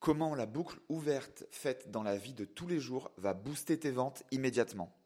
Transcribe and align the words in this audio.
comment 0.00 0.34
la 0.34 0.46
boucle 0.46 0.78
ouverte 0.88 1.44
faite 1.50 1.90
dans 1.90 2.02
la 2.02 2.16
vie 2.16 2.32
de 2.32 2.46
tous 2.46 2.66
les 2.66 2.80
jours 2.80 3.10
va 3.18 3.34
booster 3.34 3.78
tes 3.78 3.90
ventes 3.90 4.22
immédiatement. 4.30 4.96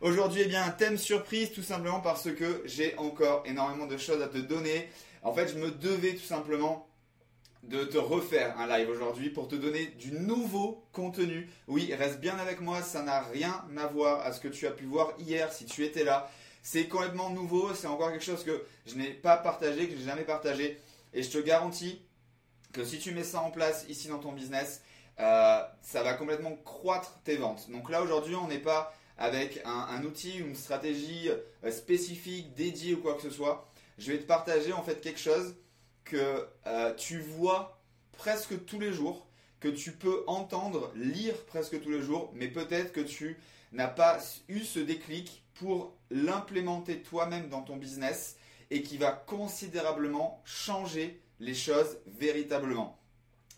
Aujourd'hui, 0.00 0.42
eh 0.44 0.48
bien, 0.48 0.64
un 0.64 0.70
thème 0.70 0.96
surprise, 0.96 1.52
tout 1.52 1.62
simplement 1.62 2.00
parce 2.00 2.32
que 2.32 2.62
j'ai 2.64 2.96
encore 2.96 3.42
énormément 3.44 3.86
de 3.86 3.96
choses 3.96 4.22
à 4.22 4.28
te 4.28 4.38
donner. 4.38 4.88
En 5.22 5.34
fait, 5.34 5.48
je 5.48 5.58
me 5.58 5.70
devais 5.70 6.14
tout 6.14 6.24
simplement 6.24 6.86
de 7.68 7.84
te 7.84 7.98
refaire 7.98 8.58
un 8.60 8.66
live 8.66 8.88
aujourd'hui 8.88 9.30
pour 9.30 9.48
te 9.48 9.56
donner 9.56 9.86
du 9.98 10.12
nouveau 10.12 10.84
contenu. 10.92 11.50
Oui, 11.66 11.92
reste 11.94 12.20
bien 12.20 12.36
avec 12.38 12.60
moi, 12.60 12.82
ça 12.82 13.02
n'a 13.02 13.22
rien 13.22 13.64
à 13.76 13.86
voir 13.86 14.24
à 14.24 14.32
ce 14.32 14.40
que 14.40 14.48
tu 14.48 14.66
as 14.66 14.70
pu 14.70 14.84
voir 14.84 15.12
hier 15.18 15.52
si 15.52 15.64
tu 15.64 15.84
étais 15.84 16.04
là. 16.04 16.30
C'est 16.62 16.86
complètement 16.86 17.30
nouveau, 17.30 17.74
c'est 17.74 17.86
encore 17.86 18.10
quelque 18.10 18.24
chose 18.24 18.44
que 18.44 18.64
je 18.86 18.94
n'ai 18.94 19.10
pas 19.10 19.36
partagé, 19.36 19.88
que 19.88 19.94
je 19.94 20.00
n'ai 20.00 20.06
jamais 20.06 20.24
partagé. 20.24 20.80
Et 21.12 21.22
je 21.22 21.30
te 21.30 21.38
garantis 21.38 22.00
que 22.72 22.84
si 22.84 22.98
tu 22.98 23.12
mets 23.12 23.24
ça 23.24 23.40
en 23.40 23.50
place 23.50 23.84
ici 23.88 24.08
dans 24.08 24.18
ton 24.18 24.32
business, 24.32 24.82
euh, 25.18 25.62
ça 25.82 26.02
va 26.02 26.14
complètement 26.14 26.56
croître 26.64 27.20
tes 27.24 27.36
ventes. 27.36 27.70
Donc 27.70 27.90
là 27.90 28.02
aujourd'hui, 28.02 28.34
on 28.36 28.48
n'est 28.48 28.58
pas 28.58 28.94
avec 29.18 29.62
un, 29.64 30.04
outil 30.04 30.42
ou 30.42 30.46
une 30.46 30.54
stratégie 30.54 31.30
euh, 31.30 31.70
spécifique, 31.70 32.54
dédiée 32.54 32.94
ou 32.94 33.00
quoi 33.00 33.14
que 33.14 33.22
ce 33.22 33.30
soit. 33.30 33.66
Je 33.98 34.12
vais 34.12 34.18
te 34.18 34.26
partager 34.26 34.72
en 34.72 34.82
fait 34.82 35.00
quelque 35.00 35.20
chose 35.20 35.56
que 36.06 36.48
euh, 36.66 36.94
tu 36.94 37.20
vois 37.20 37.78
presque 38.12 38.64
tous 38.64 38.80
les 38.80 38.92
jours, 38.92 39.26
que 39.60 39.68
tu 39.68 39.92
peux 39.92 40.24
entendre, 40.26 40.90
lire 40.94 41.34
presque 41.46 41.80
tous 41.82 41.90
les 41.90 42.00
jours, 42.00 42.32
mais 42.34 42.48
peut-être 42.48 42.92
que 42.92 43.00
tu 43.00 43.36
n'as 43.72 43.88
pas 43.88 44.18
eu 44.48 44.60
ce 44.60 44.78
déclic 44.78 45.44
pour 45.54 45.94
l'implémenter 46.10 47.02
toi-même 47.02 47.48
dans 47.48 47.62
ton 47.62 47.76
business 47.76 48.36
et 48.70 48.82
qui 48.82 48.96
va 48.96 49.12
considérablement 49.12 50.42
changer 50.44 51.20
les 51.40 51.54
choses 51.54 51.98
véritablement. 52.06 52.98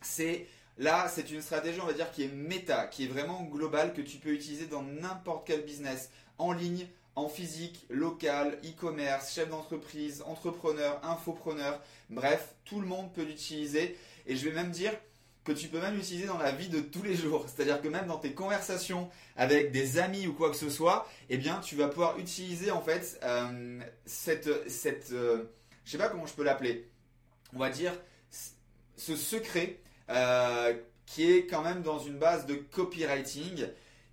C'est 0.02 0.46
là, 0.78 1.08
c'est 1.08 1.30
une 1.30 1.42
stratégie, 1.42 1.80
on 1.80 1.86
va 1.86 1.92
dire, 1.92 2.10
qui 2.10 2.24
est 2.24 2.32
méta, 2.32 2.86
qui 2.86 3.04
est 3.04 3.08
vraiment 3.08 3.42
globale, 3.42 3.92
que 3.92 4.00
tu 4.00 4.18
peux 4.18 4.32
utiliser 4.32 4.66
dans 4.66 4.82
n'importe 4.82 5.46
quel 5.46 5.62
business, 5.62 6.10
en 6.38 6.52
ligne, 6.52 6.86
en 7.18 7.28
physique, 7.28 7.84
local, 7.90 8.58
e-commerce, 8.64 9.34
chef 9.34 9.48
d'entreprise, 9.48 10.22
entrepreneur, 10.24 11.00
infopreneur, 11.02 11.82
bref, 12.10 12.54
tout 12.64 12.80
le 12.80 12.86
monde 12.86 13.12
peut 13.12 13.24
l'utiliser. 13.24 13.98
Et 14.26 14.36
je 14.36 14.48
vais 14.48 14.54
même 14.54 14.70
dire 14.70 14.92
que 15.44 15.50
tu 15.50 15.66
peux 15.66 15.80
même 15.80 15.96
l'utiliser 15.96 16.26
dans 16.26 16.38
la 16.38 16.52
vie 16.52 16.68
de 16.68 16.78
tous 16.78 17.02
les 17.02 17.16
jours. 17.16 17.44
C'est-à-dire 17.48 17.82
que 17.82 17.88
même 17.88 18.06
dans 18.06 18.18
tes 18.18 18.34
conversations 18.34 19.10
avec 19.36 19.72
des 19.72 19.98
amis 19.98 20.28
ou 20.28 20.32
quoi 20.32 20.50
que 20.50 20.56
ce 20.56 20.70
soit, 20.70 21.08
eh 21.28 21.38
bien, 21.38 21.58
tu 21.58 21.74
vas 21.74 21.88
pouvoir 21.88 22.18
utiliser 22.18 22.70
en 22.70 22.82
fait 22.82 23.18
euh, 23.24 23.80
cette, 24.06 24.70
cette 24.70 25.10
euh, 25.10 25.44
je 25.84 25.90
sais 25.90 25.98
pas 25.98 26.08
comment 26.08 26.26
je 26.26 26.34
peux 26.34 26.44
l'appeler. 26.44 26.88
On 27.52 27.58
va 27.58 27.70
dire 27.70 27.94
ce 28.96 29.16
secret 29.16 29.80
euh, 30.10 30.72
qui 31.06 31.28
est 31.28 31.46
quand 31.46 31.62
même 31.62 31.82
dans 31.82 31.98
une 31.98 32.18
base 32.18 32.46
de 32.46 32.54
copywriting 32.54 33.66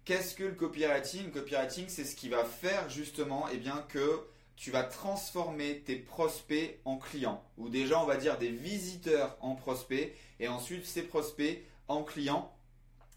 Qu'est-ce 0.06 0.36
que 0.36 0.44
le 0.44 0.54
copywriting? 0.54 1.26
Le 1.26 1.32
copywriting, 1.32 1.90
c'est 1.90 2.06
ce 2.06 2.16
qui 2.16 2.30
va 2.30 2.46
faire 2.46 2.90
justement 2.90 3.48
eh 3.52 3.58
bien, 3.58 3.84
que 3.90 4.28
tu 4.56 4.70
vas 4.70 4.84
transformer 4.84 5.80
tes 5.80 5.96
prospects 5.96 6.80
en 6.86 6.98
clients, 6.98 7.44
ou 7.58 7.70
déjà 7.70 8.00
on 8.02 8.06
va 8.06 8.16
dire 8.16 8.38
des 8.38 8.52
visiteurs 8.52 9.36
en 9.42 9.56
prospects, 9.56 10.16
et 10.40 10.48
ensuite 10.48 10.86
ces 10.86 11.02
prospects 11.02 11.66
en 11.88 12.04
clients. 12.04 12.56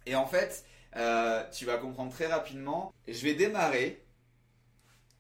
Et 0.07 0.15
en 0.15 0.27
fait, 0.27 0.65
euh, 0.97 1.45
tu 1.51 1.67
vas 1.67 1.77
comprendre 1.77 2.11
très 2.11 2.27
rapidement. 2.27 2.93
Je 3.07 3.23
vais 3.23 3.35
démarrer 3.35 4.03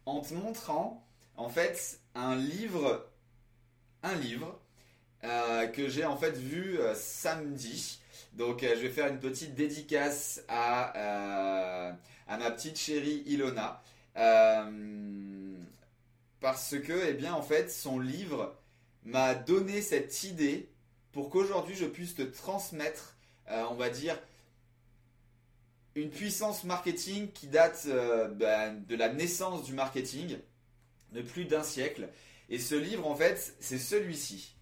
en 0.06 0.20
te 0.20 0.32
montrant 0.32 1.06
en 1.36 1.50
fait 1.50 2.00
un 2.14 2.34
livre, 2.34 3.06
un 4.02 4.14
livre 4.14 4.58
euh, 5.24 5.66
que 5.66 5.88
j'ai 5.88 6.06
en 6.06 6.16
fait 6.16 6.36
vu 6.36 6.80
euh, 6.80 6.94
samedi. 6.94 8.00
Donc 8.34 8.62
euh, 8.62 8.74
je 8.76 8.82
vais 8.82 8.90
faire 8.90 9.08
une 9.08 9.18
petite 9.18 9.54
dédicace 9.54 10.42
à, 10.48 10.96
euh, 10.96 11.92
à 12.26 12.38
ma 12.38 12.50
petite 12.50 12.78
chérie 12.78 13.22
Ilona. 13.26 13.82
Euh, 14.16 15.54
parce 16.40 16.78
que, 16.78 17.08
eh 17.08 17.14
bien, 17.14 17.34
en 17.34 17.42
fait, 17.42 17.70
son 17.70 17.98
livre 17.98 18.56
m'a 19.04 19.34
donné 19.34 19.82
cette 19.82 20.22
idée 20.24 20.68
pour 21.12 21.30
qu'aujourd'hui 21.30 21.74
je 21.74 21.86
puisse 21.86 22.14
te 22.14 22.22
transmettre, 22.22 23.16
on 23.48 23.74
va 23.74 23.90
dire, 23.90 24.16
une 25.94 26.10
puissance 26.10 26.62
marketing 26.62 27.32
qui 27.32 27.48
date 27.48 27.88
ben, 28.36 28.84
de 28.86 28.94
la 28.94 29.08
naissance 29.08 29.64
du 29.64 29.72
marketing, 29.72 30.38
de 31.12 31.22
plus 31.22 31.44
d'un 31.44 31.64
siècle. 31.64 32.08
Et 32.50 32.58
ce 32.58 32.76
livre, 32.76 33.06
en 33.06 33.16
fait, 33.16 33.56
c'est 33.58 33.78
celui-ci. 33.78 34.54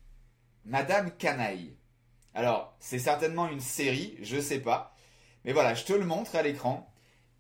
Madame 0.65 1.11
Canaille. 1.17 1.77
Alors, 2.37 2.77
c'est 2.81 2.99
certainement 2.99 3.49
une 3.49 3.63
série, 3.63 4.15
je 4.21 4.39
sais 4.39 4.61
pas. 4.61 4.95
Mais 5.47 5.55
voilà, 5.55 5.73
je 5.73 5.85
te 5.85 5.95
le 5.95 6.05
montre 6.05 6.37
à 6.37 6.43
l'écran. 6.43 6.93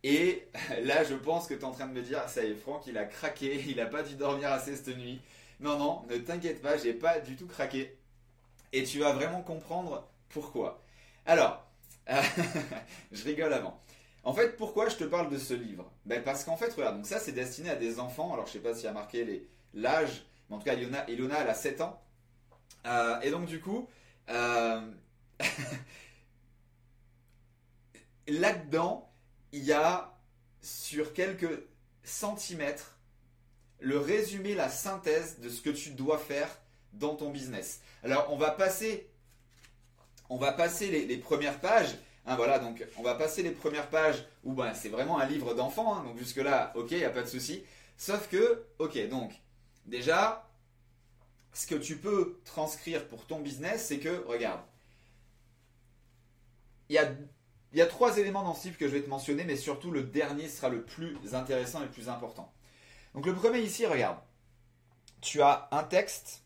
Et 0.02 0.48
là, 0.84 1.04
je 1.04 1.14
pense 1.14 1.46
que 1.46 1.52
tu 1.52 1.60
es 1.60 1.64
en 1.64 1.72
train 1.72 1.86
de 1.86 1.92
me 1.92 2.00
dire, 2.00 2.26
ça 2.30 2.42
y 2.42 2.50
est, 2.50 2.54
Franck, 2.54 2.86
il 2.86 2.96
a 2.96 3.04
craqué, 3.04 3.62
il 3.68 3.76
n'a 3.76 3.84
pas 3.84 4.02
dû 4.02 4.14
dormir 4.14 4.50
assez 4.50 4.74
cette 4.74 4.96
nuit. 4.96 5.20
Non, 5.60 5.78
non, 5.78 6.02
ne 6.08 6.16
t'inquiète 6.16 6.62
pas, 6.62 6.78
j'ai 6.78 6.94
pas 6.94 7.20
du 7.20 7.36
tout 7.36 7.46
craqué. 7.46 7.94
Et 8.72 8.84
tu 8.84 9.00
vas 9.00 9.12
vraiment 9.12 9.42
comprendre 9.42 10.08
pourquoi. 10.30 10.82
Alors, 11.26 11.66
je 13.12 13.22
rigole 13.24 13.52
avant. 13.52 13.78
En 14.24 14.32
fait, 14.32 14.56
pourquoi 14.56 14.88
je 14.88 14.96
te 14.96 15.04
parle 15.04 15.28
de 15.28 15.36
ce 15.36 15.52
livre? 15.52 15.92
Ben 16.06 16.22
Parce 16.22 16.42
qu'en 16.42 16.56
fait, 16.56 16.72
regarde, 16.72 16.96
donc 16.96 17.06
ça 17.06 17.20
c'est 17.20 17.32
destiné 17.32 17.68
à 17.68 17.76
des 17.76 18.00
enfants. 18.00 18.32
Alors, 18.32 18.46
je 18.46 18.52
sais 18.52 18.60
pas 18.60 18.74
s'il 18.74 18.88
a 18.88 18.92
marqué 18.92 19.46
l'âge, 19.74 20.24
mais 20.48 20.56
en 20.56 20.58
tout 20.58 20.64
cas, 20.64 20.74
Ilona, 20.74 21.04
elle 21.06 21.50
a 21.50 21.54
7 21.54 21.82
ans. 21.82 22.00
Euh, 22.86 23.20
et 23.20 23.30
donc, 23.30 23.44
du 23.44 23.60
coup, 23.60 23.86
là-dedans, 28.28 29.12
il 29.52 29.64
y 29.64 29.72
a 29.72 30.16
sur 30.60 31.12
quelques 31.12 31.62
centimètres 32.02 32.96
le 33.80 33.98
résumé, 33.98 34.54
la 34.54 34.68
synthèse 34.68 35.38
de 35.40 35.48
ce 35.48 35.60
que 35.60 35.70
tu 35.70 35.90
dois 35.90 36.18
faire 36.18 36.48
dans 36.92 37.14
ton 37.14 37.30
business. 37.30 37.80
Alors, 38.02 38.32
on 38.32 38.36
va 38.36 38.50
passer, 38.50 39.10
on 40.28 40.36
va 40.36 40.52
passer 40.52 41.06
les, 41.06 41.16
premières 41.18 41.60
pages. 41.60 41.96
Hein, 42.24 42.36
voilà, 42.36 42.58
donc 42.58 42.84
on 42.96 43.02
va 43.02 43.14
passer 43.14 43.42
les 43.42 43.50
premières 43.50 43.88
pages 43.88 44.24
où 44.44 44.54
ben, 44.54 44.74
c'est 44.74 44.88
vraiment 44.88 45.18
un 45.18 45.26
livre 45.26 45.54
d'enfant. 45.54 45.94
Hein, 45.94 46.04
donc 46.04 46.18
jusque-là, 46.18 46.72
ok, 46.74 46.90
il 46.92 46.98
n'y 46.98 47.04
a 47.04 47.10
pas 47.10 47.22
de 47.22 47.28
souci. 47.28 47.62
Sauf 47.96 48.28
que, 48.28 48.64
ok, 48.78 49.08
donc 49.08 49.32
déjà, 49.84 50.45
ce 51.56 51.66
que 51.66 51.74
tu 51.74 51.96
peux 51.96 52.38
transcrire 52.44 53.08
pour 53.08 53.24
ton 53.26 53.40
business, 53.40 53.86
c'est 53.86 53.98
que, 53.98 54.22
regarde, 54.26 54.60
il 56.90 56.96
y 57.72 57.80
a, 57.80 57.86
trois 57.86 58.18
éléments 58.18 58.42
dans 58.42 58.52
ce 58.52 58.64
livre 58.64 58.76
que 58.76 58.86
je 58.86 58.92
vais 58.92 59.02
te 59.02 59.08
mentionner, 59.08 59.42
mais 59.44 59.56
surtout 59.56 59.90
le 59.90 60.02
dernier 60.02 60.50
sera 60.50 60.68
le 60.68 60.82
plus 60.82 61.16
intéressant 61.32 61.80
et 61.80 61.86
le 61.86 61.90
plus 61.90 62.10
important. 62.10 62.52
Donc 63.14 63.24
le 63.24 63.34
premier 63.34 63.60
ici, 63.60 63.86
regarde, 63.86 64.18
tu 65.22 65.40
as 65.40 65.66
un 65.70 65.82
texte, 65.82 66.44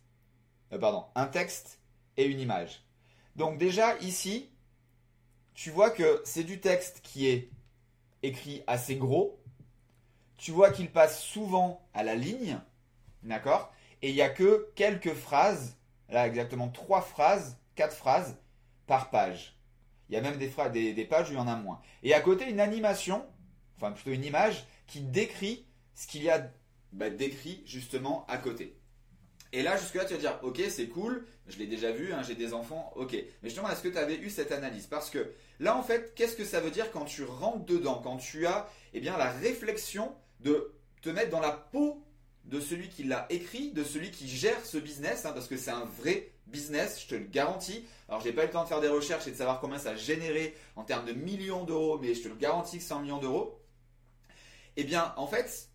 euh, 0.73 0.79
pardon, 0.79 1.05
un 1.17 1.27
texte 1.27 1.81
et 2.17 2.25
une 2.25 2.39
image. 2.39 2.85
Donc 3.35 3.59
déjà 3.59 3.99
ici, 3.99 4.49
tu 5.55 5.71
vois 5.71 5.91
que 5.91 6.23
c'est 6.25 6.45
du 6.45 6.61
texte 6.61 7.01
qui 7.03 7.27
est 7.27 7.51
écrit 8.23 8.63
assez 8.69 8.95
gros. 8.95 9.41
Tu 10.37 10.53
vois 10.53 10.71
qu'il 10.71 10.89
passe 10.89 11.21
souvent 11.21 11.85
à 11.95 12.05
la 12.05 12.15
ligne, 12.15 12.61
d'accord? 13.25 13.73
Et 14.03 14.11
il 14.11 14.15
n'y 14.15 14.23
a 14.23 14.29
que 14.29 14.71
quelques 14.75 15.15
phrases, 15.15 15.77
là 16.09 16.27
exactement 16.27 16.69
trois 16.69 17.03
phrases, 17.03 17.59
quatre 17.75 17.95
phrases 17.95 18.39
par 18.87 19.11
page. 19.11 19.57
Il 20.09 20.15
y 20.15 20.19
a 20.19 20.21
même 20.21 20.39
des, 20.39 20.49
pages 21.05 21.31
où 21.31 21.33
il 21.33 21.37
y 21.37 21.39
en 21.39 21.47
a 21.47 21.55
moins. 21.55 21.81
Et 22.03 22.15
à 22.15 22.21
côté, 22.21 22.51
une 22.51 22.59
animation, 22.59 23.25
enfin 23.77 23.93
plutôt 23.93 24.11
une 24.11 24.25
image, 24.25 24.67
qui 24.89 25.01
décrit 25.01 25.67
ce 25.95 26.09
qu'il 26.09 26.25
y 26.25 26.31
a 26.31 26.51
bah, 26.93 27.11
décrit 27.11 27.63
justement 27.65 28.27
à 28.29 28.37
côté. 28.37 28.77
Et 29.53 29.63
là, 29.63 29.77
jusque-là, 29.77 30.05
tu 30.05 30.15
vas 30.15 30.21
dire, 30.21 30.39
ok, 30.43 30.61
c'est 30.69 30.89
cool, 30.89 31.27
je 31.47 31.59
l'ai 31.59 31.67
déjà 31.67 31.93
vu, 31.93 32.13
hein, 32.13 32.23
j'ai 32.27 32.35
des 32.35 32.55
enfants, 32.55 32.93
ok. 32.97 33.13
Mais 33.13 33.49
justement, 33.49 33.71
est-ce 33.71 33.83
que 33.83 33.89
tu 33.89 33.99
avais 33.99 34.17
eu 34.17 34.31
cette 34.31 34.51
analyse? 34.51 34.87
Parce 34.87 35.11
que 35.11 35.33
là, 35.61 35.77
en 35.77 35.83
fait, 35.83 36.15
qu'est-ce 36.15 36.37
que 36.37 36.45
ça 36.45 36.61
veut 36.61 36.71
dire 36.71 36.91
quand 36.91 37.05
tu 37.05 37.25
rentres 37.25 37.65
dedans, 37.67 38.01
quand 38.03 38.17
tu 38.17 38.47
as 38.47 38.69
eh 38.93 39.01
bien, 39.01 39.17
la 39.17 39.31
réflexion 39.31 40.13
de 40.41 40.75
te 41.03 41.11
mettre 41.11 41.31
dans 41.31 41.41
la 41.41 41.53
peau 41.53 42.05
de 42.45 42.61
celui 42.61 42.89
qui 42.89 43.05
l'a 43.05 43.27
écrit, 43.31 43.73
de 43.73 43.85
celui 43.85 44.11
qui 44.11 44.29
gère 44.29 44.65
ce 44.65 44.79
business, 44.79 45.25
hein, 45.25 45.33
parce 45.33 45.47
que 45.47 45.57
c'est 45.57 45.71
un 45.71 45.85
vrai 45.85 46.33
business, 46.47 47.01
je 47.03 47.09
te 47.09 47.15
le 47.15 47.27
garantis. 47.27 47.85
Alors, 48.09 48.21
j'ai 48.21 48.33
pas 48.33 48.43
eu 48.43 48.47
le 48.47 48.53
temps 48.53 48.65
de 48.65 48.69
faire 48.69 48.81
des 48.81 48.89
recherches 48.89 49.27
et 49.27 49.31
de 49.31 49.37
savoir 49.37 49.61
combien 49.61 49.79
ça 49.79 49.91
a 49.91 49.97
généré 49.97 50.57
en 50.77 50.83
termes 50.83 51.07
de 51.07 51.13
millions 51.13 51.65
d'euros, 51.65 51.99
mais 51.99 52.15
je 52.15 52.23
te 52.23 52.29
le 52.29 52.35
garantis 52.35 52.79
que 52.79 52.85
c'est 52.85 52.95
un 52.95 53.01
million 53.01 53.19
d'euros. 53.19 53.61
Eh 54.77 54.85
bien, 54.85 55.15
en 55.17 55.27
fait, 55.27 55.69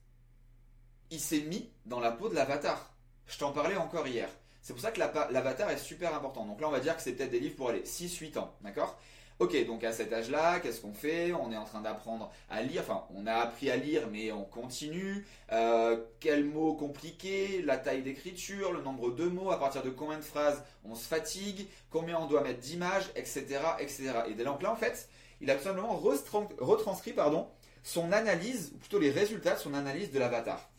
il 1.12 1.19
s'est 1.19 1.41
mis 1.41 1.69
dans 1.85 2.00
la 2.00 2.12
peau 2.12 2.29
de 2.29 2.35
l'avatar. 2.35 2.94
Je 3.27 3.38
t'en 3.38 3.51
parlais 3.51 3.77
encore 3.77 4.07
hier. 4.07 4.29
C'est 4.61 4.73
pour 4.73 4.81
ça 4.81 4.91
que 4.91 5.00
l'avatar 5.00 5.69
est 5.69 5.77
super 5.77 6.15
important. 6.15 6.45
Donc 6.45 6.59
là, 6.59 6.68
on 6.68 6.71
va 6.71 6.79
dire 6.79 6.95
que 6.95 7.01
c'est 7.01 7.13
peut-être 7.13 7.31
des 7.31 7.39
livres 7.39 7.56
pour 7.56 7.69
aller 7.69 7.83
6-8 7.83 8.39
ans, 8.39 8.56
d'accord? 8.61 9.00
Ok, 9.37 9.65
donc 9.65 9.83
à 9.83 9.91
cet 9.91 10.13
âge-là, 10.13 10.61
qu'est-ce 10.61 10.79
qu'on 10.79 10.93
fait? 10.93 11.33
On 11.33 11.51
est 11.51 11.57
en 11.57 11.65
train 11.65 11.81
d'apprendre 11.81 12.31
à 12.49 12.61
lire, 12.61 12.83
enfin 12.83 13.03
on 13.13 13.27
a 13.27 13.33
appris 13.33 13.69
à 13.69 13.75
lire 13.75 14.07
mais 14.09 14.31
on 14.31 14.45
continue. 14.45 15.27
Euh, 15.51 16.01
quels 16.21 16.45
mots 16.45 16.73
compliqués? 16.73 17.61
La 17.61 17.77
taille 17.77 18.01
d'écriture, 18.01 18.71
le 18.71 18.81
nombre 18.81 19.11
de 19.11 19.25
mots, 19.25 19.51
à 19.51 19.59
partir 19.59 19.83
de 19.83 19.89
combien 19.89 20.17
de 20.17 20.23
phrases 20.23 20.63
on 20.85 20.95
se 20.95 21.05
fatigue, 21.05 21.67
combien 21.89 22.17
on 22.17 22.27
doit 22.27 22.43
mettre 22.43 22.61
d'images, 22.61 23.11
etc., 23.17 23.59
etc. 23.77 24.13
Et 24.29 24.41
donc 24.41 24.61
là 24.61 24.71
en 24.71 24.77
fait, 24.77 25.09
il 25.41 25.51
a 25.51 25.55
tout 25.55 25.65
simplement 25.65 25.97
retranscrit 25.97 27.11
pardon, 27.11 27.49
son 27.83 28.13
analyse, 28.13 28.71
ou 28.73 28.77
plutôt 28.77 28.99
les 28.99 29.11
résultats 29.11 29.55
de 29.55 29.59
son 29.59 29.73
analyse 29.73 30.11
de 30.11 30.19
l'avatar. 30.19 30.69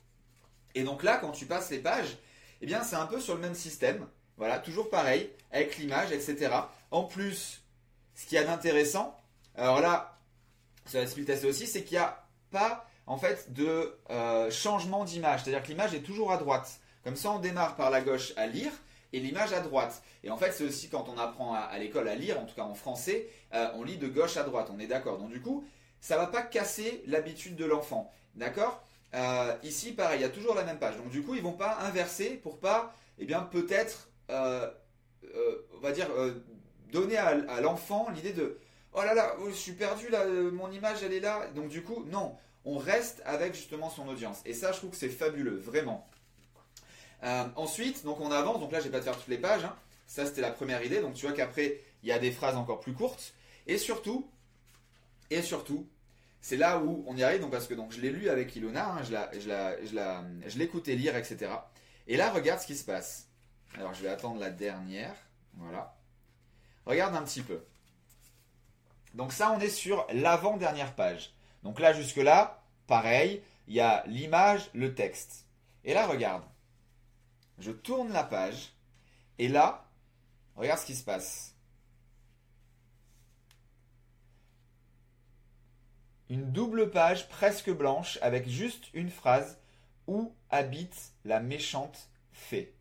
Et 0.74 0.82
donc 0.82 1.02
là, 1.02 1.18
quand 1.18 1.32
tu 1.32 1.44
passes 1.44 1.70
les 1.70 1.78
pages, 1.78 2.16
eh 2.62 2.66
bien 2.66 2.82
c'est 2.82 2.96
un 2.96 3.06
peu 3.06 3.20
sur 3.20 3.34
le 3.34 3.40
même 3.42 3.54
système. 3.54 4.06
Voilà, 4.38 4.58
toujours 4.58 4.88
pareil, 4.88 5.30
avec 5.50 5.76
l'image, 5.76 6.10
etc. 6.10 6.54
En 6.90 7.04
plus, 7.04 7.62
ce 8.16 8.26
qu'il 8.26 8.36
y 8.36 8.38
a 8.38 8.44
d'intéressant, 8.44 9.16
alors 9.54 9.80
là, 9.80 10.18
sur 10.86 11.00
la 11.00 11.06
speed 11.06 11.26
test 11.26 11.44
aussi, 11.44 11.66
c'est 11.66 11.84
qu'il 11.84 11.98
n'y 11.98 12.04
a 12.04 12.24
pas 12.50 12.86
en 13.06 13.18
fait 13.18 13.52
de 13.52 13.96
euh, 14.10 14.50
changement 14.50 15.04
d'image. 15.04 15.44
C'est-à-dire 15.44 15.62
que 15.62 15.68
l'image 15.68 15.94
est 15.94 16.00
toujours 16.00 16.32
à 16.32 16.38
droite. 16.38 16.80
Comme 17.04 17.16
ça, 17.16 17.30
on 17.30 17.38
démarre 17.38 17.76
par 17.76 17.90
la 17.90 18.00
gauche 18.00 18.32
à 18.36 18.46
lire 18.46 18.72
et 19.12 19.20
l'image 19.20 19.52
à 19.52 19.60
droite. 19.60 20.02
Et 20.24 20.30
en 20.30 20.36
fait, 20.36 20.52
c'est 20.52 20.64
aussi 20.64 20.88
quand 20.88 21.08
on 21.08 21.18
apprend 21.18 21.54
à, 21.54 21.78
l'école 21.78 22.08
à 22.08 22.16
lire, 22.16 22.40
en 22.40 22.46
tout 22.46 22.54
cas 22.54 22.64
en 22.64 22.74
français, 22.74 23.28
euh, 23.54 23.68
on 23.74 23.84
lit 23.84 23.96
de 23.96 24.08
gauche 24.08 24.36
à 24.36 24.42
droite. 24.42 24.68
On 24.72 24.78
est 24.80 24.88
d'accord. 24.88 25.18
Donc 25.18 25.30
du 25.30 25.40
coup, 25.40 25.64
ça 26.00 26.16
va 26.16 26.26
pas 26.26 26.42
casser 26.42 27.02
l'habitude 27.06 27.54
de 27.54 27.64
l'enfant. 27.64 28.12
D'accord? 28.34 28.82
Euh, 29.14 29.54
Ici, 29.62 29.92
pareil, 29.92 30.18
il 30.18 30.22
y 30.22 30.26
a 30.26 30.30
toujours 30.30 30.54
la 30.54 30.64
même 30.64 30.78
page. 30.78 30.96
Donc 30.96 31.10
du 31.10 31.22
coup, 31.22 31.34
ils 31.34 31.42
vont 31.42 31.52
pas 31.52 31.78
inverser 31.82 32.30
pour 32.42 32.58
pas, 32.58 32.94
eh 33.18 33.24
bien, 33.24 33.40
peut-être, 33.40 34.08
on 34.28 35.78
va 35.80 35.92
dire, 35.92 36.08
donner 36.92 37.16
à, 37.16 37.60
l'enfant 37.60 38.08
l'idée 38.14 38.32
de 38.32 38.58
oh 38.92 39.02
là 39.02 39.14
là, 39.14 39.36
oh, 39.40 39.48
je 39.48 39.54
suis 39.54 39.72
perdu 39.72 40.06
euh, 40.12 40.50
mon 40.50 40.70
image 40.70 41.02
elle 41.02 41.12
est 41.12 41.20
là. 41.20 41.46
Donc 41.54 41.68
du 41.68 41.82
coup, 41.82 42.04
non, 42.06 42.36
on 42.64 42.78
reste 42.78 43.22
avec 43.24 43.54
justement 43.54 43.90
son 43.90 44.08
audience. 44.08 44.40
Et 44.44 44.54
ça, 44.54 44.72
je 44.72 44.78
trouve 44.78 44.90
que 44.90 44.96
c'est 44.96 45.08
fabuleux, 45.08 45.56
vraiment. 45.56 46.08
Euh, 47.22 47.44
ensuite, 47.56 48.04
donc 48.04 48.20
on 48.20 48.30
avance. 48.30 48.60
Donc 48.60 48.72
là, 48.72 48.80
je 48.80 48.84
vais 48.84 48.90
pas 48.90 48.98
te 48.98 49.04
faire 49.04 49.16
toutes 49.16 49.28
les 49.28 49.38
pages. 49.38 49.64
Hein. 49.64 49.74
Ça, 50.06 50.26
c'était 50.26 50.40
la 50.40 50.50
première 50.50 50.84
idée. 50.84 51.00
Donc 51.00 51.14
tu 51.14 51.26
vois 51.26 51.34
qu'après, 51.34 51.80
il 52.02 52.08
y 52.08 52.12
a 52.12 52.18
des 52.18 52.30
phrases 52.30 52.56
encore 52.56 52.80
plus 52.80 52.92
courtes. 52.92 53.34
Et 53.66 53.78
surtout, 53.78 54.30
et 55.30 55.42
surtout, 55.42 55.88
c'est 56.40 56.56
là 56.56 56.78
où 56.78 57.04
on 57.06 57.16
y 57.16 57.22
arrive. 57.22 57.40
Donc 57.40 57.50
parce 57.50 57.66
que 57.66 57.74
je 57.90 58.00
l'ai 58.00 58.10
lu 58.10 58.28
avec 58.28 58.54
Ilona, 58.54 58.92
hein, 58.92 59.02
je 59.02 59.12
la, 59.12 59.30
je 59.38 59.48
la, 59.48 59.84
je 59.84 59.94
la, 59.94 60.24
je 60.46 60.58
l'écoutais 60.58 60.94
lire, 60.94 61.16
etc. 61.16 61.50
Et 62.06 62.16
là, 62.16 62.30
regarde 62.30 62.60
ce 62.60 62.66
qui 62.66 62.76
se 62.76 62.84
passe. 62.84 63.28
Alors, 63.74 63.94
je 63.94 64.02
vais 64.02 64.08
attendre 64.08 64.40
la 64.40 64.50
dernière. 64.50 65.16
Voilà. 65.54 65.95
Regarde 66.86 67.16
un 67.16 67.22
petit 67.22 67.42
peu. 67.42 67.64
Donc 69.14 69.32
ça, 69.32 69.50
on 69.50 69.58
est 69.60 69.68
sur 69.68 70.06
l'avant-dernière 70.12 70.94
page. 70.94 71.34
Donc 71.62 71.80
là, 71.80 71.92
jusque-là, 71.92 72.62
pareil, 72.86 73.42
il 73.66 73.74
y 73.74 73.80
a 73.80 74.04
l'image, 74.06 74.70
le 74.72 74.94
texte. 74.94 75.46
Et 75.84 75.94
là, 75.94 76.06
regarde. 76.06 76.44
Je 77.58 77.72
tourne 77.72 78.12
la 78.12 78.22
page. 78.22 78.72
Et 79.38 79.48
là, 79.48 79.88
regarde 80.54 80.78
ce 80.78 80.86
qui 80.86 80.94
se 80.94 81.04
passe. 81.04 81.54
Une 86.28 86.52
double 86.52 86.90
page 86.90 87.28
presque 87.28 87.70
blanche 87.70 88.18
avec 88.20 88.48
juste 88.48 88.88
une 88.94 89.10
phrase 89.10 89.58
Où 90.06 90.34
habite 90.50 91.12
la 91.24 91.40
méchante 91.40 92.10
fée? 92.32 92.74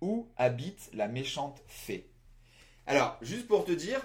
Où 0.00 0.28
habite 0.36 0.90
la 0.92 1.08
méchante 1.08 1.62
fée? 1.66 2.10
Alors, 2.88 3.18
juste 3.20 3.46
pour 3.46 3.66
te 3.66 3.72
dire, 3.72 4.00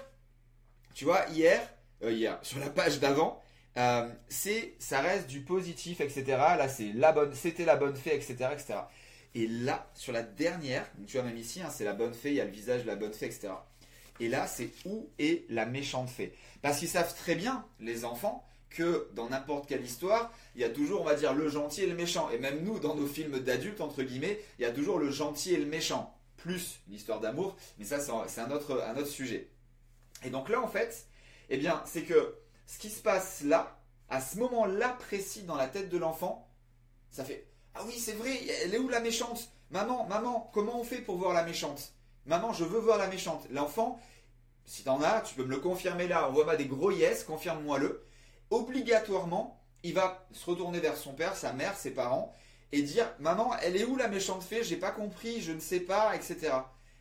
tu 0.92 1.06
vois, 1.06 1.26
hier, 1.30 1.58
euh, 2.02 2.12
hier 2.12 2.38
sur 2.42 2.58
la 2.58 2.68
page 2.68 3.00
d'avant, 3.00 3.40
euh, 3.78 4.06
c'est, 4.28 4.74
ça 4.78 5.00
reste 5.00 5.26
du 5.26 5.40
positif, 5.40 6.02
etc. 6.02 6.24
Là, 6.26 6.68
c'est 6.68 6.92
la 6.92 7.12
bonne, 7.12 7.34
c'était 7.34 7.64
la 7.64 7.76
bonne 7.76 7.96
fée, 7.96 8.14
etc., 8.14 8.50
etc. 8.52 8.74
Et 9.34 9.46
là, 9.46 9.90
sur 9.94 10.12
la 10.12 10.22
dernière, 10.22 10.86
tu 11.06 11.16
vois 11.16 11.26
même 11.26 11.38
ici, 11.38 11.62
hein, 11.62 11.70
c'est 11.70 11.84
la 11.84 11.94
bonne 11.94 12.12
fée, 12.12 12.28
il 12.28 12.36
y 12.36 12.42
a 12.42 12.44
le 12.44 12.50
visage 12.50 12.82
de 12.82 12.86
la 12.86 12.94
bonne 12.94 13.14
fée, 13.14 13.24
etc. 13.24 13.54
Et 14.20 14.28
là, 14.28 14.46
c'est 14.46 14.68
où 14.84 15.08
est 15.18 15.46
la 15.48 15.64
méchante 15.64 16.10
fée? 16.10 16.34
Parce 16.60 16.78
qu'ils 16.78 16.88
savent 16.88 17.16
très 17.16 17.36
bien, 17.36 17.64
les 17.80 18.04
enfants, 18.04 18.46
que 18.68 19.08
dans 19.14 19.30
n'importe 19.30 19.66
quelle 19.66 19.82
histoire, 19.82 20.30
il 20.56 20.60
y 20.60 20.64
a 20.64 20.68
toujours, 20.68 21.00
on 21.00 21.04
va 21.04 21.14
dire, 21.14 21.32
le 21.32 21.48
gentil 21.48 21.84
et 21.84 21.86
le 21.86 21.94
méchant. 21.94 22.28
Et 22.28 22.38
même 22.38 22.62
nous, 22.62 22.78
dans 22.80 22.94
nos 22.94 23.06
films 23.06 23.40
d'adultes, 23.40 23.80
entre 23.80 24.02
guillemets, 24.02 24.38
il 24.58 24.62
y 24.62 24.66
a 24.66 24.72
toujours 24.72 24.98
le 24.98 25.10
gentil 25.10 25.54
et 25.54 25.56
le 25.56 25.64
méchant 25.64 26.14
plus 26.44 26.80
l'histoire 26.88 27.20
d'amour, 27.20 27.56
mais 27.78 27.86
ça 27.86 27.98
c'est 28.00 28.40
un 28.40 28.50
autre, 28.50 29.06
sujet. 29.06 29.50
Et 30.22 30.30
donc 30.30 30.50
là 30.50 30.60
en 30.60 30.68
fait, 30.68 31.06
eh 31.48 31.56
bien 31.56 31.82
c'est 31.86 32.02
que 32.02 32.36
ce 32.66 32.78
qui 32.78 32.90
se 32.90 33.00
passe 33.00 33.42
là, 33.42 33.80
à 34.10 34.20
ce 34.20 34.38
moment-là 34.38 34.90
précis 34.90 35.42
dans 35.44 35.56
la 35.56 35.68
tête 35.68 35.88
de 35.88 35.96
l'enfant, 35.96 36.46
ça 37.10 37.24
fait 37.24 37.48
Ah 37.74 37.80
oui 37.86 37.94
c'est 37.98 38.12
vrai, 38.12 38.38
elle 38.62 38.74
est 38.74 38.78
où 38.78 38.90
la 38.90 39.00
méchante? 39.00 39.50
Maman, 39.70 40.04
maman, 40.06 40.50
comment 40.52 40.78
on 40.78 40.84
fait 40.84 41.00
pour 41.00 41.16
voir 41.16 41.32
la 41.32 41.44
méchante? 41.44 41.94
Maman, 42.26 42.52
je 42.52 42.64
veux 42.64 42.78
voir 42.78 42.98
la 42.98 43.08
méchante. 43.08 43.46
L'enfant, 43.50 43.98
si 44.66 44.84
t'en 44.84 45.02
as, 45.02 45.22
tu 45.22 45.34
peux 45.34 45.44
me 45.44 45.50
le 45.50 45.60
confirmer 45.60 46.06
là, 46.06 46.28
envoie-moi 46.28 46.56
des 46.56 46.66
gros 46.66 46.90
yes, 46.90 47.24
confirme-moi-le. 47.24 48.06
Obligatoirement, 48.50 49.60
il 49.82 49.94
va 49.94 50.26
se 50.32 50.44
retourner 50.44 50.80
vers 50.80 50.96
son 50.96 51.14
père, 51.14 51.36
sa 51.36 51.54
mère, 51.54 51.76
ses 51.76 51.90
parents, 51.90 52.34
et 52.74 52.82
dire 52.82 53.14
Maman, 53.20 53.56
elle 53.58 53.76
est 53.76 53.84
où 53.84 53.96
la 53.96 54.08
méchante 54.08 54.42
fée? 54.42 54.64
J'ai 54.64 54.76
pas 54.76 54.90
compris, 54.90 55.40
je 55.40 55.52
ne 55.52 55.60
sais 55.60 55.78
pas, 55.78 56.16
etc. 56.16 56.52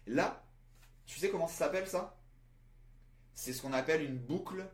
Là, 0.06 0.46
tu 1.08 1.20
sais 1.20 1.32
comment 1.32 1.48
ça 1.48 1.66
s'appelle 1.66 1.88
ça? 1.88 2.16
C'est 3.34 3.54
ce 3.54 3.62
qu'on 3.64 3.74
appelle 3.74 4.04
une 4.04 4.20
boucle 4.20 4.68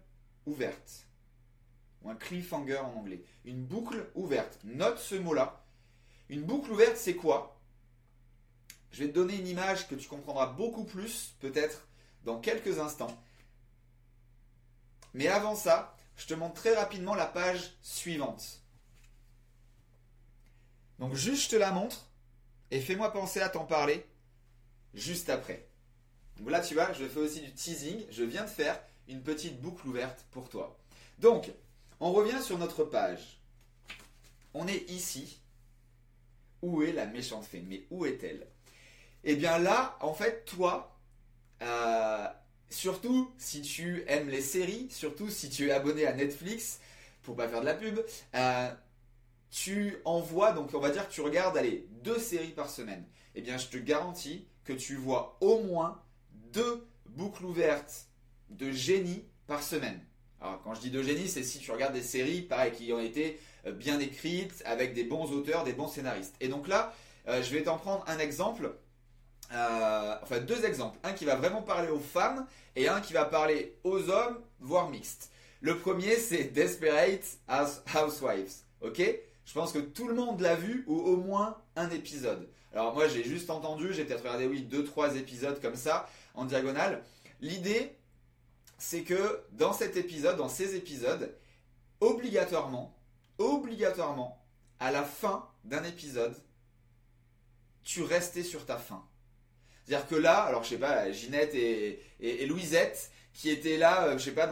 ouverte. 0.45 1.07
Ou 2.01 2.09
un 2.09 2.15
cliffhanger 2.15 2.79
en 2.79 2.93
anglais. 2.97 3.23
Une 3.45 3.63
boucle 3.63 4.09
ouverte. 4.13 4.59
Note 4.65 4.99
ce 4.99 5.15
mot-là. 5.15 5.63
Une 6.27 6.43
boucle 6.43 6.71
ouverte, 6.71 6.97
c'est 6.97 7.15
quoi? 7.15 7.61
Je 8.91 9.03
vais 9.03 9.09
te 9.09 9.15
donner 9.15 9.35
une 9.35 9.47
image 9.47 9.87
que 9.87 9.95
tu 9.95 10.09
comprendras 10.09 10.47
beaucoup 10.47 10.83
plus, 10.83 11.35
peut-être, 11.39 11.87
dans 12.25 12.41
quelques 12.41 12.79
instants. 12.79 13.17
Mais 15.13 15.27
avant 15.27 15.55
ça, 15.55 15.95
je 16.17 16.27
te 16.27 16.33
montre 16.33 16.55
très 16.55 16.75
rapidement 16.75 17.15
la 17.15 17.25
page 17.25 17.77
suivante. 17.81 18.61
Donc 20.99 21.15
juste 21.15 21.45
je 21.45 21.49
te 21.49 21.55
la 21.55 21.71
montre 21.71 22.07
et 22.71 22.79
fais-moi 22.79 23.11
penser 23.11 23.41
à 23.41 23.49
t'en 23.49 23.65
parler 23.65 24.05
juste 24.93 25.29
après. 25.29 25.65
Donc 26.37 26.51
là 26.51 26.59
tu 26.59 26.75
vois, 26.75 26.93
je 26.93 27.05
fais 27.05 27.19
aussi 27.19 27.41
du 27.41 27.51
teasing, 27.53 28.05
je 28.11 28.23
viens 28.23 28.43
de 28.43 28.49
faire 28.49 28.79
une 29.07 29.23
petite 29.23 29.59
boucle 29.59 29.87
ouverte 29.87 30.25
pour 30.31 30.49
toi. 30.49 30.77
Donc, 31.17 31.51
on 31.99 32.13
revient 32.13 32.41
sur 32.41 32.57
notre 32.57 32.83
page. 32.83 33.39
On 34.53 34.67
est 34.67 34.89
ici. 34.89 35.39
Où 36.61 36.83
est 36.83 36.91
la 36.91 37.05
méchante 37.05 37.45
fée? 37.45 37.63
Mais 37.67 37.85
où 37.89 38.05
est-elle? 38.05 38.47
Eh 39.23 39.35
bien 39.35 39.57
là, 39.57 39.97
en 40.01 40.13
fait, 40.13 40.45
toi, 40.45 40.97
euh, 41.61 42.27
surtout 42.69 43.31
si 43.37 43.61
tu 43.61 44.03
aimes 44.07 44.29
les 44.29 44.41
séries, 44.41 44.89
surtout 44.91 45.29
si 45.29 45.49
tu 45.49 45.67
es 45.67 45.71
abonné 45.71 46.05
à 46.05 46.13
Netflix, 46.13 46.79
pour 47.23 47.35
pas 47.35 47.47
faire 47.47 47.61
de 47.61 47.65
la 47.65 47.75
pub, 47.75 47.99
euh, 48.35 48.71
tu 49.49 49.97
envoies, 50.05 50.51
donc 50.53 50.71
on 50.73 50.79
va 50.79 50.89
dire 50.89 51.07
que 51.07 51.13
tu 51.13 51.21
regardes, 51.21 51.57
allez, 51.57 51.87
deux 52.03 52.19
séries 52.19 52.51
par 52.51 52.69
semaine, 52.69 53.03
eh 53.35 53.41
bien 53.41 53.57
je 53.57 53.67
te 53.67 53.77
garantis 53.77 54.47
que 54.63 54.73
tu 54.73 54.95
vois 54.95 55.37
au 55.41 55.61
moins 55.61 56.01
deux 56.53 56.87
boucles 57.05 57.45
ouvertes 57.45 58.07
de 58.49 58.71
génie 58.71 59.25
par 59.47 59.63
semaine. 59.63 59.99
Alors 60.41 60.61
quand 60.63 60.73
je 60.73 60.81
dis 60.81 60.91
de 60.91 61.01
génie, 61.01 61.27
c'est 61.27 61.43
si 61.43 61.59
tu 61.59 61.71
regardes 61.71 61.93
des 61.93 62.01
séries, 62.01 62.41
pareil, 62.41 62.71
qui 62.71 62.93
ont 62.93 62.99
été 62.99 63.39
euh, 63.65 63.71
bien 63.71 63.99
écrites, 63.99 64.61
avec 64.65 64.93
des 64.93 65.03
bons 65.03 65.31
auteurs, 65.31 65.63
des 65.63 65.73
bons 65.73 65.87
scénaristes. 65.87 66.35
Et 66.39 66.47
donc 66.47 66.67
là, 66.67 66.93
euh, 67.27 67.43
je 67.43 67.53
vais 67.53 67.63
t'en 67.63 67.77
prendre 67.77 68.03
un 68.07 68.19
exemple, 68.19 68.73
euh, 69.51 70.15
enfin 70.21 70.39
deux 70.39 70.65
exemples. 70.65 70.97
Un 71.03 71.13
qui 71.13 71.25
va 71.25 71.35
vraiment 71.35 71.61
parler 71.61 71.89
aux 71.89 71.99
femmes 71.99 72.45
et 72.75 72.87
un 72.87 73.01
qui 73.01 73.13
va 73.13 73.25
parler 73.25 73.77
aux 73.83 74.09
hommes, 74.09 74.39
voire 74.59 74.89
mixtes. 74.89 75.31
Le 75.61 75.77
premier, 75.77 76.15
c'est 76.15 76.45
Desperate 76.45 77.25
Housewives. 77.49 78.53
Ok? 78.81 79.01
Je 79.49 79.55
pense 79.55 79.71
que 79.71 79.79
tout 79.79 80.07
le 80.07 80.13
monde 80.13 80.41
l'a 80.41 80.53
vu 80.53 80.83
ou 80.85 80.95
au 80.95 81.17
moins 81.17 81.57
un 81.75 81.89
épisode. 81.89 82.47
Alors 82.71 82.93
moi 82.93 83.07
j'ai 83.07 83.23
juste 83.23 83.49
entendu, 83.49 83.91
j'ai 83.95 84.05
peut-être 84.05 84.19
regardé 84.21 84.45
oui 84.45 84.61
deux 84.61 84.83
trois 84.83 85.15
épisodes 85.15 85.59
comme 85.59 85.75
ça 85.75 86.07
en 86.35 86.45
diagonale. 86.45 87.03
L'idée 87.41 87.97
c'est 88.77 89.01
que 89.01 89.43
dans 89.53 89.73
cet 89.73 89.97
épisode, 89.97 90.37
dans 90.37 90.49
ces 90.49 90.75
épisodes, 90.75 91.35
obligatoirement, 91.99 92.95
obligatoirement, 93.39 94.39
à 94.79 94.91
la 94.91 95.03
fin 95.03 95.49
d'un 95.63 95.83
épisode, 95.83 96.35
tu 97.83 98.03
restais 98.03 98.43
sur 98.43 98.67
ta 98.67 98.77
fin. 98.77 99.03
C'est-à-dire 99.83 100.07
que 100.07 100.15
là, 100.15 100.43
alors 100.43 100.63
je 100.63 100.69
sais 100.69 100.77
pas, 100.77 101.11
Ginette 101.11 101.55
et, 101.55 101.99
et, 102.19 102.45
Louisette 102.45 103.09
qui 103.33 103.49
étaient 103.49 103.77
là, 103.77 104.09
euh, 104.09 104.17
je 104.19 104.25
sais 104.25 104.31
pas, 104.31 104.47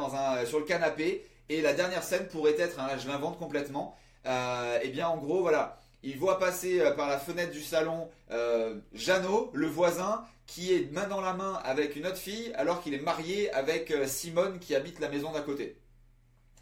sur 0.48 0.58
le 0.58 0.66
canapé, 0.66 1.28
et 1.50 1.62
la 1.62 1.74
dernière 1.74 2.04
scène 2.04 2.28
pourrait 2.30 2.60
être, 2.60 2.80
hein, 2.80 2.98
je 2.98 3.08
l'invente 3.08 3.38
complètement, 3.38 3.96
euh, 4.26 4.80
eh 4.82 4.90
bien 4.90 5.08
en 5.08 5.18
gros 5.18 5.42
voilà, 5.42 5.80
il 6.04 6.18
voit 6.18 6.40
passer 6.40 6.80
euh, 6.80 6.92
par 6.92 7.08
la 7.10 7.20
fenêtre 7.20 7.52
du 7.52 7.62
salon 7.62 8.10
euh, 8.32 8.80
Jeannot, 8.94 9.52
le 9.54 9.68
voisin, 9.68 10.26
qui 10.46 10.74
est 10.74 10.92
main 10.92 11.08
dans 11.08 11.22
la 11.22 11.34
main 11.34 11.56
avec 11.64 11.96
une 11.96 12.06
autre 12.06 12.18
fille, 12.18 12.54
alors 12.56 12.82
qu'il 12.82 12.94
est 12.94 13.02
marié 13.02 13.52
avec 13.52 13.92
euh, 13.92 14.08
Simone 14.08 14.60
qui 14.60 14.76
habite 14.76 15.00
la 15.00 15.10
maison 15.10 15.32
d'à 15.32 15.42
côté. 15.42 15.80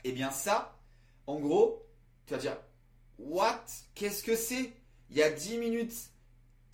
Eh 0.04 0.12
bien 0.12 0.32
ça, 0.32 0.76
en 1.28 1.40
gros, 1.40 1.86
tu 2.26 2.34
vas 2.34 2.40
dire, 2.40 2.58
what? 3.20 3.66
Qu'est-ce 3.94 4.24
que 4.24 4.36
c'est? 4.36 4.74
Il 5.10 5.18
y 5.18 5.24
a 5.24 5.30
10 5.30 5.58
minutes, 5.58 5.94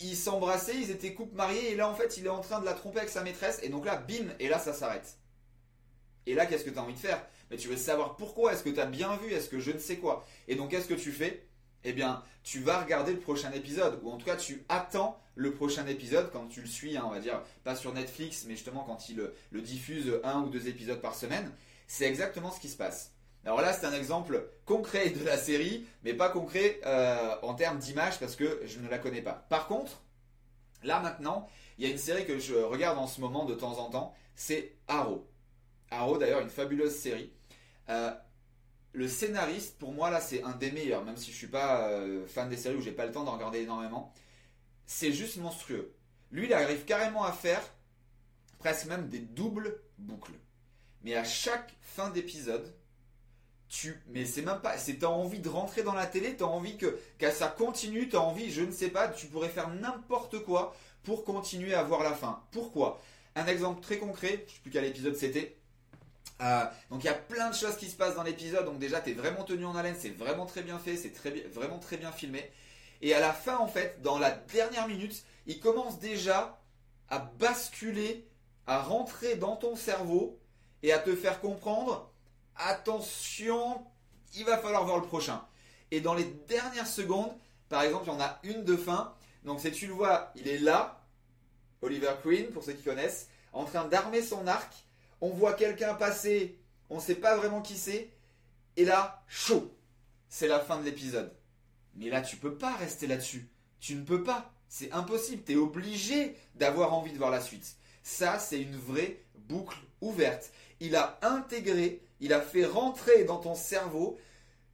ils 0.00 0.16
s'embrassaient, 0.16 0.76
ils 0.76 0.90
étaient 0.90 1.14
couple 1.14 1.34
mariés, 1.34 1.72
et 1.72 1.76
là 1.76 1.88
en 1.88 1.94
fait, 1.94 2.16
il 2.16 2.26
est 2.26 2.30
en 2.30 2.40
train 2.40 2.60
de 2.60 2.64
la 2.64 2.74
tromper 2.74 2.98
avec 3.00 3.10
sa 3.10 3.22
maîtresse, 3.22 3.60
et 3.62 3.68
donc 3.68 3.84
là, 3.84 3.96
bim, 3.96 4.28
et 4.40 4.48
là, 4.48 4.58
ça 4.58 4.72
s'arrête. 4.72 5.18
Et 6.26 6.34
là, 6.34 6.46
qu'est-ce 6.46 6.64
que 6.64 6.70
tu 6.70 6.78
as 6.78 6.82
envie 6.82 6.94
de 6.94 6.98
faire? 6.98 7.22
Mais 7.52 7.58
tu 7.58 7.68
veux 7.68 7.76
savoir 7.76 8.16
pourquoi, 8.16 8.54
est-ce 8.54 8.64
que 8.64 8.70
tu 8.70 8.80
as 8.80 8.86
bien 8.86 9.14
vu, 9.18 9.30
est-ce 9.30 9.50
que 9.50 9.60
je 9.60 9.72
ne 9.72 9.78
sais 9.78 9.98
quoi. 9.98 10.24
Et 10.48 10.54
donc, 10.54 10.70
qu'est-ce 10.70 10.88
que 10.88 10.94
tu 10.94 11.12
fais? 11.12 11.46
Eh 11.84 11.92
bien, 11.92 12.24
tu 12.42 12.60
vas 12.60 12.80
regarder 12.80 13.12
le 13.12 13.18
prochain 13.18 13.52
épisode, 13.52 14.00
ou 14.02 14.10
en 14.10 14.16
tout 14.16 14.24
cas, 14.24 14.36
tu 14.36 14.64
attends 14.70 15.20
le 15.34 15.52
prochain 15.52 15.86
épisode 15.86 16.30
quand 16.32 16.46
tu 16.48 16.62
le 16.62 16.66
suis, 16.66 16.96
hein, 16.96 17.02
on 17.04 17.10
va 17.10 17.20
dire, 17.20 17.42
pas 17.62 17.76
sur 17.76 17.92
Netflix, 17.92 18.46
mais 18.48 18.54
justement 18.54 18.84
quand 18.84 19.10
il 19.10 19.16
le, 19.50 19.60
diffuse 19.60 20.18
un 20.24 20.40
ou 20.40 20.48
deux 20.48 20.66
épisodes 20.66 21.00
par 21.02 21.14
semaine. 21.14 21.52
C'est 21.86 22.06
exactement 22.06 22.50
ce 22.50 22.58
qui 22.58 22.70
se 22.70 22.76
passe. 22.78 23.12
Alors 23.44 23.60
là, 23.60 23.74
c'est 23.74 23.84
un 23.84 23.92
exemple 23.92 24.48
concret 24.64 25.10
de 25.10 25.22
la 25.22 25.36
série, 25.36 25.84
mais 26.04 26.14
pas 26.14 26.30
concret 26.30 26.80
euh, 26.86 27.34
en 27.42 27.52
termes 27.52 27.78
d'image 27.78 28.18
parce 28.18 28.34
que 28.34 28.62
je 28.64 28.78
ne 28.78 28.88
la 28.88 28.98
connais 28.98 29.20
pas. 29.20 29.44
Par 29.50 29.66
contre, 29.66 30.00
là 30.82 31.00
maintenant, 31.00 31.48
il 31.76 31.84
y 31.84 31.88
a 31.88 31.92
une 31.92 31.98
série 31.98 32.24
que 32.24 32.38
je 32.38 32.54
regarde 32.54 32.96
en 32.96 33.06
ce 33.06 33.20
moment 33.20 33.44
de 33.44 33.54
temps 33.54 33.78
en 33.78 33.90
temps, 33.90 34.14
c'est 34.36 34.76
Arrow. 34.88 35.28
Arrow, 35.92 36.16
d'ailleurs, 36.16 36.40
une 36.40 36.48
fabuleuse 36.48 36.94
série. 36.94 37.32
Euh, 37.88 38.12
le 38.92 39.08
scénariste, 39.08 39.78
pour 39.78 39.92
moi, 39.92 40.10
là, 40.10 40.20
c'est 40.20 40.42
un 40.42 40.52
des 40.52 40.70
meilleurs, 40.70 41.04
même 41.04 41.16
si 41.16 41.30
je 41.30 41.36
suis 41.36 41.46
pas 41.46 41.88
euh, 41.88 42.26
fan 42.26 42.48
des 42.48 42.56
séries 42.56 42.76
où 42.76 42.82
j'ai 42.82 42.92
pas 42.92 43.06
le 43.06 43.12
temps 43.12 43.24
d'en 43.24 43.32
regarder 43.32 43.60
énormément. 43.60 44.12
C'est 44.86 45.12
juste 45.12 45.38
monstrueux. 45.38 45.94
Lui, 46.30 46.46
il 46.46 46.52
arrive 46.52 46.84
carrément 46.84 47.24
à 47.24 47.32
faire 47.32 47.62
presque 48.58 48.86
même 48.86 49.08
des 49.08 49.18
doubles 49.18 49.80
boucles. 49.98 50.32
Mais 51.02 51.14
à 51.14 51.24
chaque 51.24 51.74
fin 51.80 52.10
d'épisode, 52.10 52.74
tu, 53.68 54.00
mais 54.08 54.26
c'est 54.26 54.42
même 54.42 54.60
pas, 54.60 54.76
c'est 54.76 54.98
t'as 54.98 55.08
envie 55.08 55.40
de 55.40 55.48
rentrer 55.48 55.82
dans 55.82 55.94
la 55.94 56.06
télé, 56.06 56.36
t'as 56.36 56.44
envie 56.44 56.76
que, 56.76 57.00
que 57.18 57.30
ça 57.30 57.48
continue, 57.48 58.08
t'as 58.08 58.18
envie, 58.18 58.50
je 58.50 58.62
ne 58.62 58.70
sais 58.70 58.90
pas, 58.90 59.08
tu 59.08 59.26
pourrais 59.26 59.48
faire 59.48 59.70
n'importe 59.70 60.44
quoi 60.44 60.76
pour 61.02 61.24
continuer 61.24 61.74
à 61.74 61.82
voir 61.82 62.02
la 62.02 62.12
fin. 62.12 62.44
Pourquoi? 62.52 63.00
Un 63.34 63.46
exemple 63.46 63.80
très 63.80 63.98
concret, 63.98 64.44
je 64.46 64.52
sais 64.52 64.60
plus 64.60 64.70
quel 64.70 64.84
épisode 64.84 65.16
c'était. 65.16 65.56
Euh, 66.40 66.64
donc 66.90 67.04
il 67.04 67.06
y 67.06 67.10
a 67.10 67.14
plein 67.14 67.50
de 67.50 67.54
choses 67.54 67.76
qui 67.76 67.88
se 67.88 67.96
passent 67.96 68.16
dans 68.16 68.22
l'épisode. 68.22 68.64
Donc 68.64 68.78
déjà, 68.78 69.00
tu 69.00 69.10
es 69.10 69.14
vraiment 69.14 69.44
tenu 69.44 69.64
en 69.64 69.76
haleine, 69.76 69.96
c'est 69.98 70.10
vraiment 70.10 70.46
très 70.46 70.62
bien 70.62 70.78
fait, 70.78 70.96
c'est 70.96 71.12
très, 71.12 71.30
vraiment 71.52 71.78
très 71.78 71.96
bien 71.96 72.12
filmé. 72.12 72.50
Et 73.00 73.14
à 73.14 73.20
la 73.20 73.32
fin, 73.32 73.58
en 73.58 73.66
fait, 73.66 74.00
dans 74.02 74.18
la 74.18 74.30
dernière 74.30 74.88
minute, 74.88 75.24
il 75.46 75.60
commence 75.60 75.98
déjà 75.98 76.60
à 77.08 77.18
basculer, 77.18 78.26
à 78.66 78.80
rentrer 78.80 79.36
dans 79.36 79.56
ton 79.56 79.76
cerveau 79.76 80.38
et 80.82 80.92
à 80.92 80.98
te 80.98 81.14
faire 81.14 81.40
comprendre, 81.40 82.12
attention, 82.56 83.84
il 84.34 84.44
va 84.44 84.58
falloir 84.58 84.84
voir 84.84 84.98
le 84.98 85.06
prochain. 85.06 85.44
Et 85.90 86.00
dans 86.00 86.14
les 86.14 86.24
dernières 86.24 86.86
secondes, 86.86 87.32
par 87.68 87.82
exemple, 87.82 88.04
il 88.06 88.12
y 88.12 88.16
en 88.16 88.20
a 88.20 88.38
une 88.44 88.64
de 88.64 88.76
fin. 88.76 89.14
Donc 89.44 89.60
si 89.60 89.70
tu 89.72 89.86
le 89.86 89.92
vois, 89.92 90.32
il 90.36 90.48
est 90.48 90.58
là, 90.58 91.04
Oliver 91.82 92.14
Queen, 92.22 92.46
pour 92.50 92.62
ceux 92.62 92.72
qui 92.72 92.82
connaissent, 92.82 93.28
en 93.52 93.64
train 93.64 93.84
d'armer 93.84 94.22
son 94.22 94.46
arc 94.46 94.72
on 95.22 95.30
voit 95.30 95.54
quelqu'un 95.54 95.94
passer, 95.94 96.58
on 96.90 96.96
ne 96.96 97.00
sait 97.00 97.14
pas 97.14 97.36
vraiment 97.36 97.62
qui 97.62 97.78
c'est, 97.78 98.10
et 98.76 98.84
là, 98.84 99.24
chaud, 99.28 99.74
c'est 100.28 100.48
la 100.48 100.60
fin 100.60 100.78
de 100.78 100.84
l'épisode. 100.84 101.32
Mais 101.94 102.10
là, 102.10 102.20
tu 102.20 102.36
peux 102.36 102.56
pas 102.56 102.74
rester 102.76 103.06
là-dessus. 103.06 103.48
Tu 103.80 103.94
ne 103.94 104.04
peux 104.04 104.22
pas. 104.22 104.52
C'est 104.68 104.92
impossible. 104.92 105.42
Tu 105.44 105.52
es 105.52 105.56
obligé 105.56 106.36
d'avoir 106.56 106.92
envie 106.92 107.12
de 107.12 107.18
voir 107.18 107.30
la 107.30 107.40
suite. 107.40 107.76
Ça, 108.02 108.38
c'est 108.38 108.60
une 108.60 108.76
vraie 108.76 109.20
boucle 109.48 109.78
ouverte. 110.00 110.50
Il 110.80 110.96
a 110.96 111.18
intégré, 111.22 112.02
il 112.20 112.32
a 112.32 112.40
fait 112.40 112.64
rentrer 112.64 113.24
dans 113.24 113.38
ton 113.38 113.54
cerveau 113.54 114.18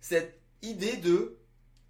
cette 0.00 0.40
idée 0.62 0.96
de 0.96 1.36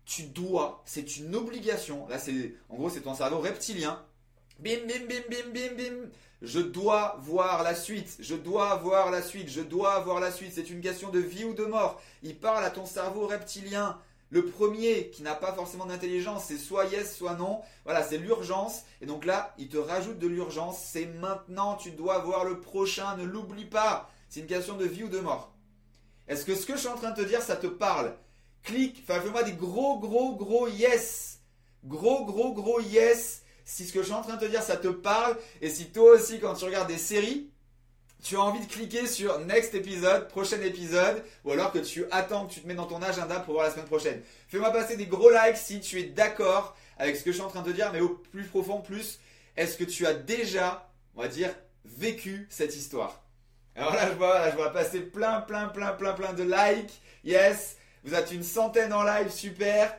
tu 0.05 0.23
dois, 0.23 0.83
c'est 0.87 1.19
une 1.19 1.35
obligation. 1.37 2.09
Là, 2.09 2.19
c'est 2.19 2.55
en 2.71 2.77
gros, 2.77 2.89
c'est 2.89 3.03
ton 3.03 3.15
cerveau 3.15 3.41
reptilien. 3.41 4.03
Bim, 4.59 4.79
bim, 4.89 5.07
bim, 5.07 5.23
bim, 5.29 5.53
bim, 5.53 5.75
bim. 5.77 6.11
Je 6.41 6.61
dois 6.61 7.17
voir 7.21 7.65
la 7.65 7.75
suite, 7.75 8.17
je 8.21 8.37
dois 8.37 8.77
voir 8.77 9.11
la 9.11 9.23
suite, 9.23 9.49
je 9.49 9.61
dois 9.61 9.99
voir 10.01 10.21
la 10.21 10.31
suite. 10.31 10.53
C'est 10.55 10.71
une 10.71 10.81
question 10.81 11.11
de 11.11 11.19
vie 11.19 11.45
ou 11.45 11.53
de 11.53 11.65
mort. 11.65 12.01
Il 12.23 12.39
parle 12.39 12.65
à 12.65 12.71
ton 12.71 12.87
cerveau 12.87 13.27
reptilien. 13.27 13.99
Le 14.31 14.45
premier 14.45 15.09
qui 15.11 15.23
n'a 15.23 15.35
pas 15.35 15.53
forcément 15.53 15.87
d'intelligence, 15.87 16.45
c'est 16.45 16.59
soit 16.59 16.85
yes, 16.87 17.17
soit 17.17 17.35
non. 17.35 17.61
Voilà, 17.85 18.05
c'est 18.05 18.19
l'urgence. 18.19 18.83
Et 19.01 19.07
donc 19.07 19.25
là, 19.25 19.55
il 19.59 19.69
te 19.69 19.79
rajoute 19.79 20.19
de 20.19 20.29
l'urgence. 20.29 20.79
C'est 20.81 21.07
maintenant, 21.07 21.75
tu 21.75 21.91
dois 21.91 22.19
voir 22.19 22.45
le 22.45 22.61
prochain, 22.61 23.17
ne 23.17 23.25
l'oublie 23.25 23.65
pas. 23.65 24.09
C'est 24.29 24.41
une 24.41 24.47
question 24.47 24.77
de 24.77 24.85
vie 24.85 25.05
ou 25.05 25.09
de 25.09 25.19
mort. 25.19 25.53
Est-ce 26.29 26.45
que 26.45 26.55
ce 26.55 26.67
que 26.67 26.75
je 26.75 26.81
suis 26.81 26.89
en 26.89 26.97
train 26.97 27.11
de 27.11 27.23
te 27.23 27.27
dire, 27.27 27.43
ça 27.43 27.57
te 27.57 27.67
parle? 27.67 28.15
Clique, 28.63 29.03
enfin 29.03 29.21
fais-moi 29.21 29.43
des 29.43 29.53
gros, 29.53 29.99
gros, 29.99 30.37
gros 30.37 30.69
yes. 30.69 31.41
Gros, 31.85 32.27
gros, 32.27 32.53
gros 32.53 32.81
yes 32.81 33.43
si 33.69 33.87
ce 33.87 33.93
que 33.93 34.01
je 34.01 34.07
suis 34.07 34.15
en 34.15 34.23
train 34.23 34.37
de 34.37 34.41
te 34.41 34.51
dire, 34.51 34.63
ça 34.63 34.79
te 34.79 34.89
parle, 34.89 35.37
et 35.61 35.69
si 35.69 35.91
toi 35.91 36.13
aussi, 36.13 36.41
quand 36.41 36.55
tu 36.55 36.65
regardes 36.65 36.89
des 36.89 36.97
séries, 36.97 37.51
tu 38.23 38.37
as 38.37 38.41
envie 38.41 38.65
de 38.67 38.73
cliquer 38.73 39.07
sur 39.07 39.39
next 39.41 39.75
épisode, 39.75 40.27
prochain 40.29 40.61
épisode, 40.63 41.23
ou 41.45 41.53
alors 41.53 41.71
que 41.71 41.79
tu 41.79 42.07
attends 42.11 42.47
que 42.47 42.55
tu 42.55 42.63
te 42.63 42.67
mets 42.67 42.75
dans 42.75 42.87
ton 42.87 43.03
agenda 43.03 43.41
pour 43.41 43.55
voir 43.55 43.67
la 43.67 43.71
semaine 43.71 43.85
prochaine. 43.85 44.23
Fais-moi 44.49 44.73
passer 44.73 44.97
des 44.97 45.05
gros 45.05 45.31
likes 45.31 45.59
si 45.59 45.81
tu 45.81 46.01
es 46.01 46.05
d'accord 46.05 46.77
avec 46.97 47.17
ce 47.17 47.23
que 47.23 47.31
je 47.31 47.37
suis 47.37 47.45
en 47.45 47.51
train 47.51 47.61
de 47.61 47.71
te 47.71 47.77
dire, 47.77 47.93
mais 47.93 48.01
au 48.01 48.09
plus 48.09 48.45
profond, 48.45 48.81
plus, 48.81 49.21
est-ce 49.55 49.77
que 49.77 49.85
tu 49.85 50.07
as 50.07 50.15
déjà, 50.15 50.91
on 51.15 51.21
va 51.21 51.29
dire, 51.29 51.55
vécu 51.85 52.47
cette 52.49 52.75
histoire? 52.75 53.23
Alors 53.77 53.95
là, 53.95 54.09
je 54.09 54.15
vois, 54.15 54.51
je 54.51 54.57
vois 54.57 54.73
passer 54.73 55.01
plein, 55.01 55.43
plein, 55.43 55.69
plein, 55.69 55.93
plein, 55.93 56.15
plein 56.15 56.33
de 56.33 56.43
likes. 56.43 57.03
Yes, 57.23 57.77
vous 58.03 58.15
êtes 58.15 58.33
une 58.33 58.43
centaine 58.43 58.95
en 58.95 59.03
live, 59.03 59.31
super. 59.31 59.95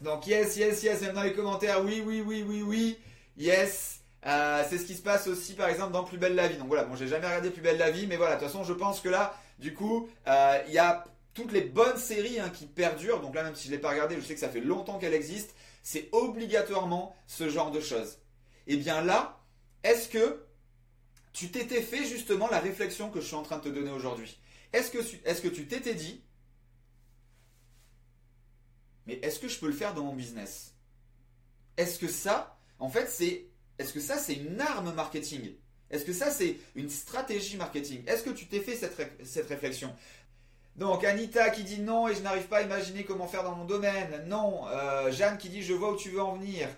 Donc 0.00 0.26
yes, 0.26 0.56
yes, 0.56 0.82
yes, 0.82 1.00
même 1.00 1.14
dans 1.14 1.22
les 1.22 1.32
commentaires, 1.32 1.82
oui, 1.84 2.02
oui, 2.04 2.22
oui, 2.24 2.44
oui, 2.46 2.62
oui, 2.62 2.98
yes. 3.36 4.00
Euh, 4.26 4.64
c'est 4.68 4.78
ce 4.78 4.84
qui 4.84 4.94
se 4.94 5.02
passe 5.02 5.28
aussi 5.28 5.54
par 5.54 5.68
exemple 5.68 5.92
dans 5.92 6.04
Plus 6.04 6.18
belle 6.18 6.34
la 6.34 6.48
vie. 6.48 6.56
Donc 6.56 6.68
voilà, 6.68 6.84
bon 6.84 6.96
j'ai 6.96 7.08
jamais 7.08 7.26
regardé 7.26 7.50
Plus 7.50 7.62
belle 7.62 7.78
la 7.78 7.90
vie, 7.90 8.06
mais 8.06 8.16
voilà, 8.16 8.34
de 8.34 8.40
toute 8.40 8.48
façon 8.48 8.64
je 8.64 8.72
pense 8.72 9.00
que 9.00 9.08
là, 9.08 9.38
du 9.58 9.72
coup, 9.72 10.08
euh, 10.26 10.58
il 10.66 10.74
y 10.74 10.78
a 10.78 11.04
toutes 11.32 11.52
les 11.52 11.62
bonnes 11.62 11.96
séries 11.96 12.40
hein, 12.40 12.50
qui 12.50 12.66
perdurent. 12.66 13.20
Donc 13.20 13.34
là, 13.34 13.42
même 13.42 13.54
si 13.54 13.64
je 13.64 13.72
ne 13.72 13.76
l'ai 13.76 13.80
pas 13.80 13.90
regardé, 13.90 14.16
je 14.16 14.20
sais 14.22 14.34
que 14.34 14.40
ça 14.40 14.48
fait 14.48 14.60
longtemps 14.60 14.98
qu'elle 14.98 15.14
existe. 15.14 15.54
C'est 15.82 16.08
obligatoirement 16.12 17.14
ce 17.26 17.48
genre 17.48 17.70
de 17.70 17.80
choses. 17.80 18.18
Et 18.66 18.74
eh 18.74 18.76
bien 18.76 19.02
là, 19.02 19.38
est-ce 19.84 20.08
que 20.08 20.44
tu 21.32 21.50
t'étais 21.50 21.82
fait 21.82 22.04
justement 22.04 22.48
la 22.48 22.58
réflexion 22.58 23.10
que 23.10 23.20
je 23.20 23.26
suis 23.26 23.36
en 23.36 23.42
train 23.42 23.58
de 23.58 23.62
te 23.62 23.68
donner 23.68 23.92
aujourd'hui? 23.92 24.40
Est-ce 24.72 24.90
que, 24.90 24.98
est 24.98 25.42
que 25.42 25.48
tu 25.48 25.66
t'étais 25.66 25.94
dit, 25.94 26.22
mais 29.06 29.18
est-ce 29.22 29.38
que 29.38 29.48
je 29.48 29.58
peux 29.58 29.66
le 29.66 29.72
faire 29.72 29.94
dans 29.94 30.04
mon 30.04 30.14
business? 30.14 30.74
Est-ce 31.76 31.98
que 31.98 32.08
ça, 32.08 32.56
en 32.78 32.88
fait, 32.88 33.08
c'est, 33.08 33.46
est-ce 33.78 33.92
que 33.92 34.00
ça, 34.00 34.18
c'est 34.18 34.34
une 34.34 34.60
arme 34.60 34.92
marketing? 34.94 35.52
Est-ce 35.90 36.04
que 36.04 36.12
ça, 36.12 36.30
c'est 36.30 36.56
une 36.74 36.90
stratégie 36.90 37.56
marketing? 37.56 38.02
Est-ce 38.06 38.22
que 38.22 38.30
tu 38.30 38.46
t'es 38.46 38.60
fait 38.60 38.74
cette, 38.74 38.96
cette 39.24 39.48
réflexion? 39.48 39.94
Donc 40.76 41.04
Anita 41.04 41.48
qui 41.50 41.64
dit 41.64 41.80
non 41.80 42.06
et 42.06 42.14
je 42.14 42.20
n'arrive 42.20 42.48
pas 42.48 42.58
à 42.58 42.62
imaginer 42.62 43.04
comment 43.04 43.26
faire 43.26 43.42
dans 43.42 43.54
mon 43.54 43.64
domaine. 43.64 44.24
Non. 44.26 44.66
Euh, 44.68 45.10
Jeanne 45.10 45.38
qui 45.38 45.48
dit 45.48 45.62
je 45.62 45.72
vois 45.72 45.92
où 45.92 45.96
tu 45.96 46.10
veux 46.10 46.20
en 46.20 46.34
venir. 46.34 46.68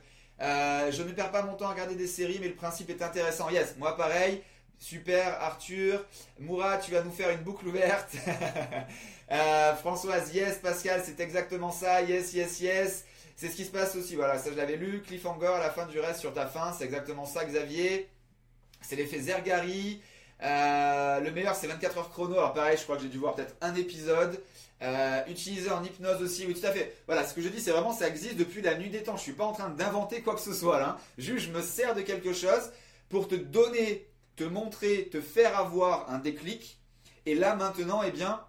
Euh, 0.40 0.92
je 0.92 1.02
ne 1.02 1.10
perds 1.10 1.32
pas 1.32 1.42
mon 1.42 1.54
temps 1.54 1.66
à 1.66 1.72
regarder 1.72 1.96
des 1.96 2.06
séries 2.06 2.38
mais 2.40 2.46
le 2.46 2.54
principe 2.54 2.90
est 2.90 3.02
intéressant. 3.02 3.50
Yes, 3.50 3.74
moi 3.76 3.96
pareil. 3.96 4.42
Super 4.78 5.42
Arthur. 5.42 6.04
Moura, 6.38 6.78
tu 6.78 6.92
vas 6.92 7.02
nous 7.02 7.10
faire 7.10 7.30
une 7.30 7.40
boucle 7.40 7.66
ouverte. 7.66 8.14
Euh, 9.30 9.74
Françoise, 9.74 10.32
yes, 10.34 10.58
Pascal, 10.58 11.02
c'est 11.04 11.20
exactement 11.20 11.70
ça, 11.70 12.02
yes, 12.02 12.32
yes, 12.32 12.60
yes. 12.60 13.04
C'est 13.36 13.48
ce 13.48 13.56
qui 13.56 13.64
se 13.64 13.70
passe 13.70 13.94
aussi, 13.94 14.16
voilà, 14.16 14.38
ça 14.38 14.50
je 14.50 14.56
l'avais 14.56 14.76
lu, 14.76 15.00
cliffhanger 15.00 15.46
à 15.46 15.58
la 15.60 15.70
fin 15.70 15.86
du 15.86 16.00
reste 16.00 16.20
sur 16.20 16.32
ta 16.32 16.46
fin, 16.46 16.72
c'est 16.72 16.84
exactement 16.84 17.24
ça 17.24 17.44
Xavier. 17.44 18.08
C'est 18.80 18.96
l'effet 18.96 19.20
Zergari. 19.20 20.00
Euh, 20.42 21.20
le 21.20 21.30
meilleur 21.30 21.54
c'est 21.54 21.66
24 21.66 21.98
heures 21.98 22.10
chrono, 22.10 22.34
alors 22.34 22.52
pareil 22.52 22.76
je 22.76 22.82
crois 22.84 22.96
que 22.96 23.02
j'ai 23.02 23.08
dû 23.08 23.18
voir 23.18 23.34
peut-être 23.34 23.54
un 23.60 23.74
épisode. 23.74 24.40
Euh, 24.80 25.20
utilisé 25.26 25.70
en 25.70 25.82
hypnose 25.82 26.22
aussi, 26.22 26.46
oui 26.46 26.54
tout 26.54 26.66
à 26.66 26.72
fait. 26.72 26.96
Voilà, 27.06 27.26
ce 27.26 27.34
que 27.34 27.40
je 27.40 27.48
dis 27.48 27.60
c'est 27.60 27.72
vraiment 27.72 27.92
ça 27.92 28.08
existe 28.08 28.36
depuis 28.36 28.62
la 28.62 28.76
nuit 28.76 28.90
des 28.90 29.02
temps. 29.02 29.16
Je 29.16 29.22
suis 29.22 29.32
pas 29.32 29.44
en 29.44 29.52
train 29.52 29.68
d'inventer 29.68 30.22
quoi 30.22 30.34
que 30.34 30.40
ce 30.40 30.52
soit 30.54 30.78
là. 30.80 30.90
Hein. 30.90 30.96
Juste 31.18 31.46
je 31.46 31.52
me 31.52 31.62
sers 31.62 31.94
de 31.94 32.00
quelque 32.00 32.32
chose 32.32 32.72
pour 33.08 33.28
te 33.28 33.34
donner, 33.34 34.08
te 34.36 34.44
montrer, 34.44 35.08
te 35.10 35.20
faire 35.20 35.56
avoir 35.58 36.10
un 36.10 36.18
déclic. 36.18 36.80
Et 37.26 37.34
là 37.34 37.54
maintenant, 37.56 38.02
eh 38.04 38.10
bien, 38.10 38.40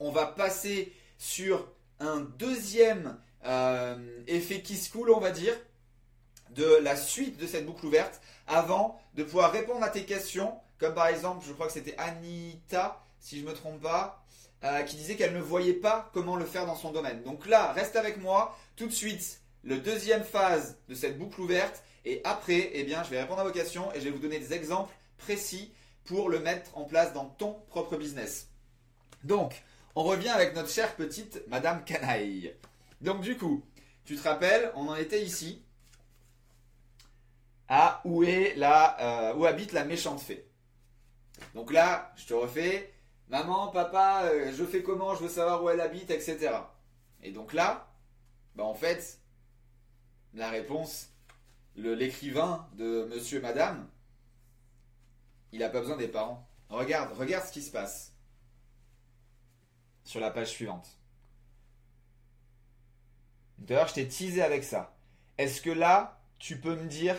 on 0.00 0.10
va 0.10 0.26
passer 0.26 0.92
sur 1.18 1.68
un 2.00 2.20
deuxième 2.20 3.18
euh, 3.44 3.96
effet 4.26 4.62
qui 4.62 4.76
se 4.76 4.90
coule, 4.90 5.10
on 5.10 5.20
va 5.20 5.30
dire, 5.30 5.54
de 6.50 6.78
la 6.82 6.96
suite 6.96 7.38
de 7.38 7.46
cette 7.46 7.66
boucle 7.66 7.86
ouverte, 7.86 8.20
avant 8.46 9.00
de 9.14 9.22
pouvoir 9.22 9.52
répondre 9.52 9.82
à 9.82 9.90
tes 9.90 10.04
questions, 10.04 10.54
comme 10.78 10.94
par 10.94 11.08
exemple, 11.08 11.44
je 11.46 11.52
crois 11.52 11.66
que 11.66 11.72
c'était 11.72 11.96
Anita, 11.98 13.04
si 13.20 13.38
je 13.38 13.44
ne 13.44 13.50
me 13.50 13.54
trompe 13.54 13.80
pas, 13.82 14.24
euh, 14.64 14.82
qui 14.82 14.96
disait 14.96 15.16
qu'elle 15.16 15.34
ne 15.34 15.40
voyait 15.40 15.74
pas 15.74 16.10
comment 16.12 16.36
le 16.36 16.44
faire 16.44 16.66
dans 16.66 16.76
son 16.76 16.90
domaine. 16.90 17.22
Donc 17.22 17.46
là, 17.46 17.72
reste 17.72 17.96
avec 17.96 18.18
moi. 18.18 18.56
Tout 18.76 18.86
de 18.86 18.92
suite, 18.92 19.40
le 19.62 19.78
deuxième 19.78 20.24
phase 20.24 20.78
de 20.88 20.94
cette 20.94 21.18
boucle 21.18 21.40
ouverte. 21.40 21.82
Et 22.04 22.20
après, 22.24 22.70
eh 22.72 22.84
bien, 22.84 23.02
je 23.04 23.10
vais 23.10 23.20
répondre 23.20 23.40
à 23.40 23.44
vos 23.44 23.52
questions 23.52 23.92
et 23.92 24.00
je 24.00 24.04
vais 24.04 24.10
vous 24.10 24.18
donner 24.18 24.38
des 24.38 24.54
exemples 24.54 24.94
précis 25.18 25.72
pour 26.04 26.28
le 26.28 26.40
mettre 26.40 26.76
en 26.76 26.84
place 26.84 27.12
dans 27.12 27.26
ton 27.26 27.52
propre 27.68 27.96
business. 27.96 28.48
Donc, 29.24 29.62
on 29.98 30.04
revient 30.04 30.28
avec 30.28 30.54
notre 30.54 30.70
chère 30.70 30.94
petite 30.94 31.42
Madame 31.48 31.82
Canaille. 31.82 32.54
Donc 33.00 33.20
du 33.20 33.36
coup, 33.36 33.64
tu 34.04 34.14
te 34.14 34.22
rappelles, 34.22 34.70
on 34.76 34.86
en 34.86 34.94
était 34.94 35.24
ici 35.24 35.64
à 37.66 38.00
où 38.04 38.22
est 38.22 38.54
la, 38.54 39.32
euh, 39.32 39.42
habite 39.42 39.72
la 39.72 39.84
méchante 39.84 40.20
fée. 40.20 40.48
Donc 41.56 41.72
là, 41.72 42.12
je 42.14 42.26
te 42.26 42.32
refais, 42.32 42.94
maman, 43.26 43.72
papa, 43.72 44.22
euh, 44.26 44.52
je 44.56 44.64
fais 44.64 44.84
comment, 44.84 45.16
je 45.16 45.24
veux 45.24 45.28
savoir 45.28 45.64
où 45.64 45.68
elle 45.68 45.80
habite, 45.80 46.12
etc. 46.12 46.50
Et 47.24 47.32
donc 47.32 47.52
là, 47.52 47.92
bah 48.54 48.62
en 48.62 48.74
fait, 48.74 49.18
la 50.32 50.48
réponse, 50.48 51.08
l'écrivain 51.74 52.68
de 52.74 53.08
Monsieur, 53.12 53.40
Madame, 53.40 53.88
il 55.50 55.58
n'a 55.58 55.70
pas 55.70 55.80
besoin 55.80 55.96
des 55.96 56.06
parents. 56.06 56.48
Regarde, 56.68 57.12
regarde 57.18 57.44
ce 57.44 57.52
qui 57.52 57.62
se 57.62 57.72
passe 57.72 58.12
sur 60.08 60.20
la 60.20 60.30
page 60.30 60.48
suivante. 60.48 60.88
D'ailleurs, 63.58 63.88
je 63.88 63.94
t'ai 63.94 64.08
teasé 64.08 64.40
avec 64.40 64.64
ça. 64.64 64.96
Est-ce 65.36 65.60
que 65.60 65.68
là, 65.68 66.18
tu 66.38 66.58
peux 66.58 66.76
me 66.76 66.88
dire 66.88 67.14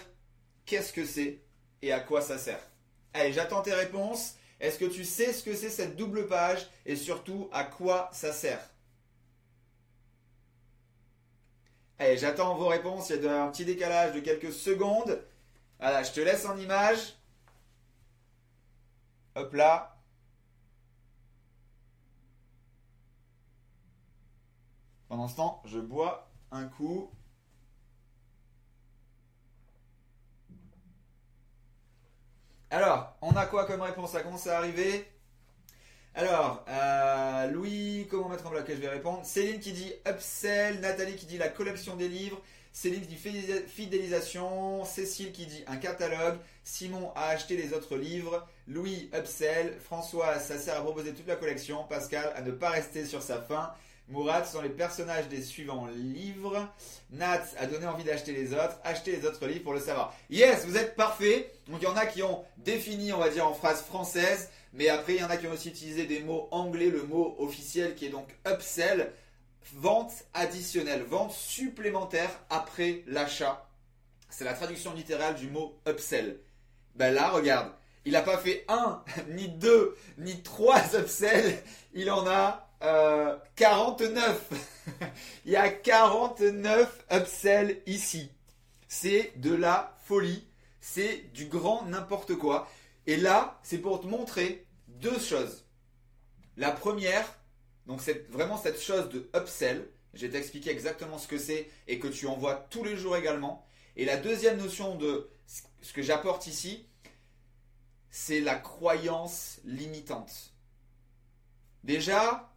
qu'est-ce 0.65 0.91
que 0.91 1.05
c'est 1.05 1.39
et 1.83 1.91
à 1.91 1.99
quoi 1.99 2.23
ça 2.23 2.39
sert? 2.39 2.59
Allez, 3.13 3.31
j'attends 3.31 3.61
tes 3.61 3.75
réponses. 3.75 4.33
Est-ce 4.59 4.79
que 4.79 4.85
tu 4.85 5.05
sais 5.05 5.33
ce 5.33 5.43
que 5.43 5.55
c'est 5.55 5.69
cette 5.69 5.97
double 5.97 6.27
page 6.27 6.67
et 6.87 6.95
surtout 6.95 7.47
à 7.53 7.63
quoi 7.63 8.09
ça 8.11 8.33
sert? 8.33 8.67
Allez, 11.99 12.17
j'attends 12.17 12.55
vos 12.55 12.69
réponses. 12.69 13.11
Il 13.11 13.23
y 13.23 13.27
a 13.27 13.43
un 13.43 13.51
petit 13.51 13.65
décalage 13.65 14.15
de 14.15 14.19
quelques 14.19 14.51
secondes. 14.51 15.23
Voilà, 15.79 16.01
je 16.01 16.11
te 16.11 16.21
laisse 16.21 16.47
en 16.47 16.57
image. 16.57 17.13
Hop 19.35 19.53
là. 19.53 19.98
Pendant 25.09 25.27
ce 25.27 25.35
temps, 25.37 25.61
je 25.65 25.79
bois 25.79 26.29
un 26.51 26.65
coup. 26.65 27.09
Alors, 32.69 33.17
on 33.23 33.31
a 33.31 33.47
quoi 33.47 33.65
comme 33.65 33.81
réponse 33.81 34.11
Ça 34.11 34.21
commence 34.21 34.45
à 34.45 34.59
arriver? 34.59 35.11
Alors, 36.13 36.63
euh, 36.69 37.47
Louis, 37.47 38.07
comment 38.11 38.29
mettre 38.29 38.45
en 38.45 38.51
bloc 38.51 38.65
Je 38.67 38.73
vais 38.73 38.87
répondre. 38.87 39.25
Céline 39.25 39.59
qui 39.59 39.71
dit 39.71 39.91
upsell, 40.07 40.79
Nathalie 40.79 41.15
qui 41.15 41.25
dit 41.25 41.39
la 41.39 41.49
collection 41.49 41.95
des 41.95 42.07
livres, 42.07 42.39
Céline 42.71 43.01
qui 43.01 43.07
dit 43.07 43.63
fidélisation, 43.67 44.85
Cécile 44.85 45.31
qui 45.31 45.47
dit 45.47 45.63
un 45.65 45.77
catalogue, 45.77 46.37
Simon 46.63 47.11
a 47.15 47.29
acheté 47.29 47.57
les 47.57 47.73
autres 47.73 47.97
livres, 47.97 48.47
Louis 48.67 49.09
upsell, 49.11 49.79
François 49.79 50.37
ça 50.37 50.59
sert 50.59 50.77
à 50.77 50.81
proposer 50.81 51.15
toute 51.15 51.27
la 51.27 51.35
collection, 51.35 51.83
Pascal 51.85 52.31
à 52.35 52.41
ne 52.41 52.51
pas 52.51 52.69
rester 52.69 53.05
sur 53.05 53.23
sa 53.23 53.41
faim, 53.41 53.73
Mourad 54.09 54.45
sont 54.47 54.61
les 54.61 54.69
personnages 54.69 55.27
des 55.27 55.43
suivants 55.43 55.87
livres. 55.87 56.67
Nat 57.11 57.43
a 57.59 57.67
donné 57.67 57.85
envie 57.85 58.03
d'acheter 58.03 58.33
les 58.33 58.53
autres. 58.53 58.79
Acheter 58.83 59.15
les 59.15 59.25
autres 59.25 59.45
livres 59.45 59.63
pour 59.63 59.73
le 59.73 59.79
savoir. 59.79 60.15
Yes, 60.31 60.65
vous 60.65 60.77
êtes 60.77 60.95
parfait. 60.95 61.51
Donc 61.67 61.81
il 61.81 61.85
y 61.85 61.87
en 61.87 61.95
a 61.95 62.07
qui 62.07 62.23
ont 62.23 62.43
défini, 62.57 63.13
on 63.13 63.19
va 63.19 63.29
dire, 63.29 63.47
en 63.47 63.53
phrase 63.53 63.83
française. 63.83 64.49
Mais 64.73 64.89
après, 64.89 65.15
il 65.15 65.21
y 65.21 65.23
en 65.23 65.29
a 65.29 65.37
qui 65.37 65.45
ont 65.45 65.51
aussi 65.51 65.69
utilisé 65.69 66.05
des 66.05 66.21
mots 66.21 66.47
anglais, 66.51 66.89
le 66.89 67.03
mot 67.03 67.35
officiel 67.37 67.93
qui 67.93 68.07
est 68.07 68.09
donc 68.09 68.27
upsell. 68.47 69.13
Vente 69.75 70.13
additionnelle, 70.33 71.03
vente 71.03 71.31
supplémentaire 71.31 72.31
après 72.49 73.03
l'achat. 73.05 73.69
C'est 74.29 74.45
la 74.45 74.53
traduction 74.53 74.93
littérale 74.93 75.35
du 75.35 75.47
mot 75.49 75.75
upsell. 75.87 76.39
Ben 76.95 77.13
là, 77.13 77.29
regarde, 77.29 77.71
il 78.05 78.13
n'a 78.13 78.21
pas 78.23 78.39
fait 78.39 78.65
un, 78.67 79.03
ni 79.29 79.49
deux, 79.49 79.95
ni 80.17 80.41
trois 80.41 80.81
upsells. 80.95 81.55
Il 81.93 82.09
en 82.09 82.25
a 82.27 82.68
49. 82.79 84.49
Euh, 84.51 85.05
Il 85.45 85.51
y 85.51 85.55
a 85.55 85.69
49 85.69 87.05
upsells 87.11 87.81
ici. 87.85 88.31
C'est 88.87 89.33
de 89.37 89.53
la 89.53 89.97
folie. 90.05 90.45
C'est 90.79 91.31
du 91.33 91.45
grand 91.45 91.85
n'importe 91.85 92.35
quoi. 92.35 92.69
Et 93.05 93.17
là, 93.17 93.59
c'est 93.63 93.77
pour 93.77 94.01
te 94.01 94.07
montrer 94.07 94.65
deux 94.87 95.19
choses. 95.19 95.65
La 96.57 96.71
première, 96.71 97.25
donc 97.85 98.01
c'est 98.01 98.29
vraiment 98.31 98.57
cette 98.57 98.81
chose 98.81 99.09
de 99.09 99.29
upsell. 99.35 99.87
Je 100.13 100.25
vais 100.25 100.31
t'expliquer 100.31 100.71
exactement 100.71 101.17
ce 101.17 101.27
que 101.27 101.37
c'est 101.37 101.69
et 101.87 101.99
que 101.99 102.07
tu 102.07 102.27
en 102.27 102.35
vois 102.35 102.55
tous 102.55 102.83
les 102.83 102.97
jours 102.97 103.15
également. 103.15 103.65
Et 103.95 104.05
la 104.05 104.17
deuxième 104.17 104.57
notion 104.57 104.95
de 104.95 105.29
ce 105.81 105.93
que 105.93 106.01
j'apporte 106.01 106.47
ici, 106.47 106.85
c'est 108.09 108.41
la 108.41 108.55
croyance 108.55 109.59
limitante. 109.65 110.53
Déjà, 111.83 112.48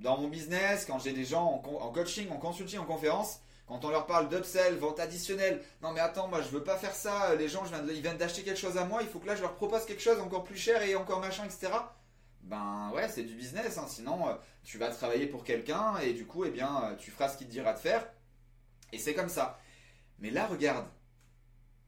dans 0.00 0.18
mon 0.18 0.28
business, 0.28 0.84
quand 0.86 0.98
j'ai 0.98 1.12
des 1.12 1.24
gens 1.24 1.62
en, 1.64 1.92
coaching, 1.92 2.30
en 2.30 2.38
consulting, 2.38 2.78
en 2.78 2.84
conférence, 2.84 3.40
quand 3.66 3.84
on 3.84 3.90
leur 3.90 4.06
parle 4.06 4.28
d'upsell, 4.28 4.76
vente 4.76 4.98
additionnelle, 4.98 5.62
non 5.82 5.92
mais 5.92 6.00
attends, 6.00 6.28
moi 6.28 6.40
je 6.42 6.48
veux 6.48 6.64
pas 6.64 6.76
faire 6.76 6.94
ça, 6.94 7.34
les 7.36 7.48
gens, 7.48 7.62
ils 7.88 8.00
viennent 8.00 8.16
d'acheter 8.16 8.42
quelque 8.42 8.58
chose 8.58 8.76
à 8.76 8.84
moi, 8.84 9.02
il 9.02 9.08
faut 9.08 9.20
que 9.20 9.26
là 9.26 9.36
je 9.36 9.42
leur 9.42 9.54
propose 9.54 9.84
quelque 9.84 10.02
chose 10.02 10.18
encore 10.20 10.42
plus 10.42 10.56
cher 10.56 10.82
et 10.82 10.96
encore 10.96 11.20
machin, 11.20 11.44
etc. 11.44 11.68
Ben 12.42 12.90
ouais, 12.94 13.08
c'est 13.08 13.22
du 13.22 13.34
business, 13.34 13.78
hein. 13.78 13.86
sinon 13.86 14.28
euh, 14.28 14.34
tu 14.64 14.78
vas 14.78 14.88
travailler 14.88 15.26
pour 15.26 15.44
quelqu'un 15.44 15.98
et 15.98 16.14
du 16.14 16.26
coup, 16.26 16.44
eh 16.44 16.50
bien, 16.50 16.84
euh, 16.84 16.96
tu 16.96 17.10
feras 17.10 17.28
ce 17.28 17.36
qu'il 17.36 17.46
te 17.46 17.52
dira 17.52 17.74
de 17.74 17.78
faire. 17.78 18.08
Et 18.92 18.98
c'est 18.98 19.14
comme 19.14 19.28
ça. 19.28 19.60
Mais 20.18 20.30
là, 20.30 20.46
regarde, 20.46 20.86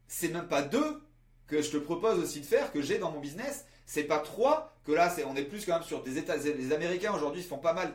c'est 0.06 0.28
même 0.28 0.46
pas 0.46 0.62
deux 0.62 1.02
que 1.46 1.62
je 1.62 1.70
te 1.70 1.78
propose 1.78 2.18
aussi 2.18 2.40
de 2.40 2.46
faire, 2.46 2.70
que 2.70 2.82
j'ai 2.82 2.98
dans 2.98 3.10
mon 3.10 3.20
business, 3.20 3.66
c'est 3.92 4.04
pas 4.04 4.20
trois, 4.20 4.74
que 4.86 4.92
là, 4.92 5.10
c'est, 5.10 5.22
on 5.24 5.36
est 5.36 5.44
plus 5.44 5.66
quand 5.66 5.74
même 5.74 5.82
sur 5.82 6.02
des 6.02 6.16
États, 6.16 6.38
les 6.38 6.72
Américains 6.72 7.12
aujourd'hui 7.12 7.42
font 7.42 7.58
pas 7.58 7.74
mal 7.74 7.92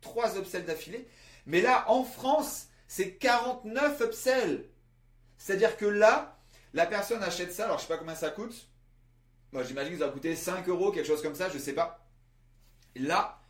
trois 0.00 0.38
upsells 0.38 0.64
d'affilée. 0.64 1.08
Mais 1.46 1.60
là, 1.60 1.84
en 1.90 2.04
France, 2.04 2.68
c'est 2.86 3.16
49 3.16 4.00
upsells. 4.02 4.64
C'est-à-dire 5.38 5.76
que 5.76 5.84
là, 5.84 6.38
la 6.74 6.86
personne 6.86 7.24
achète 7.24 7.52
ça, 7.52 7.64
alors 7.64 7.78
je 7.78 7.82
sais 7.82 7.88
pas 7.88 7.98
combien 7.98 8.14
ça 8.14 8.30
coûte. 8.30 8.68
Moi, 9.50 9.64
j'imagine 9.64 9.94
que 9.94 9.98
ça 9.98 10.06
va 10.06 10.12
coûter 10.12 10.36
5 10.36 10.68
euros, 10.68 10.92
quelque 10.92 11.08
chose 11.08 11.22
comme 11.22 11.34
ça, 11.34 11.48
je 11.48 11.58
sais 11.58 11.74
pas. 11.74 12.06
Là, 12.94 13.42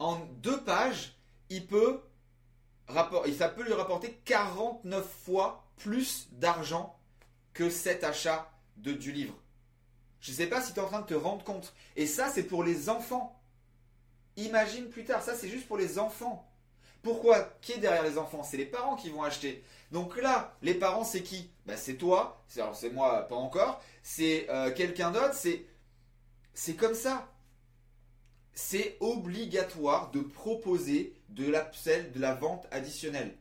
en 0.00 0.16
deux 0.42 0.60
pages, 0.64 1.16
il 1.48 1.64
peut, 1.64 2.00
ça 2.88 3.48
peut 3.50 3.62
lui 3.62 3.72
rapporter 3.72 4.20
49 4.24 5.08
fois 5.24 5.64
plus 5.76 6.26
d'argent 6.32 6.98
que 7.52 7.70
cet 7.70 8.02
achat 8.02 8.50
de, 8.78 8.90
du 8.90 9.12
livre. 9.12 9.40
Je 10.20 10.32
ne 10.32 10.36
sais 10.36 10.46
pas 10.46 10.60
si 10.60 10.72
tu 10.72 10.80
es 10.80 10.82
en 10.82 10.86
train 10.86 11.00
de 11.00 11.06
te 11.06 11.14
rendre 11.14 11.44
compte. 11.44 11.74
Et 11.96 12.06
ça, 12.06 12.28
c'est 12.28 12.42
pour 12.42 12.62
les 12.62 12.88
enfants. 12.88 13.40
Imagine 14.36 14.88
plus 14.88 15.04
tard, 15.04 15.22
ça 15.22 15.34
c'est 15.34 15.48
juste 15.48 15.66
pour 15.66 15.76
les 15.76 15.98
enfants. 15.98 16.46
Pourquoi? 17.02 17.54
Qui 17.62 17.72
est 17.72 17.78
derrière 17.78 18.02
les 18.02 18.18
enfants? 18.18 18.42
C'est 18.42 18.56
les 18.56 18.66
parents 18.66 18.96
qui 18.96 19.10
vont 19.10 19.22
acheter. 19.22 19.64
Donc 19.90 20.20
là, 20.20 20.56
les 20.62 20.74
parents, 20.74 21.04
c'est 21.04 21.22
qui? 21.22 21.50
Ben, 21.66 21.76
C'est 21.76 21.94
toi, 21.94 22.44
c'est 22.46 22.90
moi 22.90 23.26
pas 23.28 23.36
encore, 23.36 23.82
c'est 24.02 24.48
euh, 24.50 24.70
quelqu'un 24.72 25.10
d'autre, 25.10 25.34
c'est, 25.34 25.64
c'est 26.54 26.74
comme 26.74 26.94
ça. 26.94 27.28
C'est 28.52 28.96
obligatoire 29.00 30.10
de 30.10 30.20
proposer 30.20 31.14
de 31.30 31.46
l'upsell, 31.46 32.12
de 32.12 32.20
la 32.20 32.34
vente 32.34 32.66
additionnelle. 32.70 33.36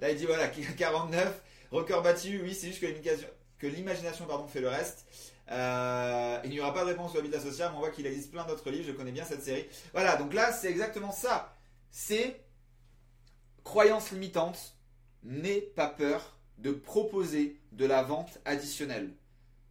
Là, 0.00 0.10
il 0.10 0.16
dit 0.16 0.24
voilà, 0.26 0.48
49, 0.78 1.42
record 1.70 2.02
battu, 2.02 2.40
oui, 2.42 2.54
c'est 2.54 2.68
juste 2.68 2.80
que 2.80 3.66
l'imagination 3.66 4.26
fait 4.48 4.60
le 4.60 4.68
reste. 4.68 5.06
Euh, 5.50 6.40
il 6.44 6.50
n'y 6.50 6.60
aura 6.60 6.72
pas 6.72 6.84
de 6.84 6.90
réponse 6.90 7.10
sur 7.10 7.20
Habitat 7.20 7.40
Social, 7.40 7.70
mais 7.70 7.76
on 7.76 7.80
voit 7.80 7.90
qu'il 7.90 8.06
existe 8.06 8.30
plein 8.30 8.44
d'autres 8.44 8.70
livres, 8.70 8.86
je 8.86 8.92
connais 8.92 9.12
bien 9.12 9.24
cette 9.24 9.42
série. 9.42 9.66
Voilà, 9.92 10.16
donc 10.16 10.32
là, 10.32 10.52
c'est 10.52 10.70
exactement 10.70 11.12
ça. 11.12 11.54
C'est 11.90 12.40
croyance 13.62 14.10
limitante, 14.10 14.76
n'aie 15.22 15.60
pas 15.60 15.88
peur 15.88 16.36
de 16.58 16.70
proposer 16.70 17.60
de 17.72 17.86
la 17.86 18.02
vente 18.02 18.38
additionnelle. 18.44 19.10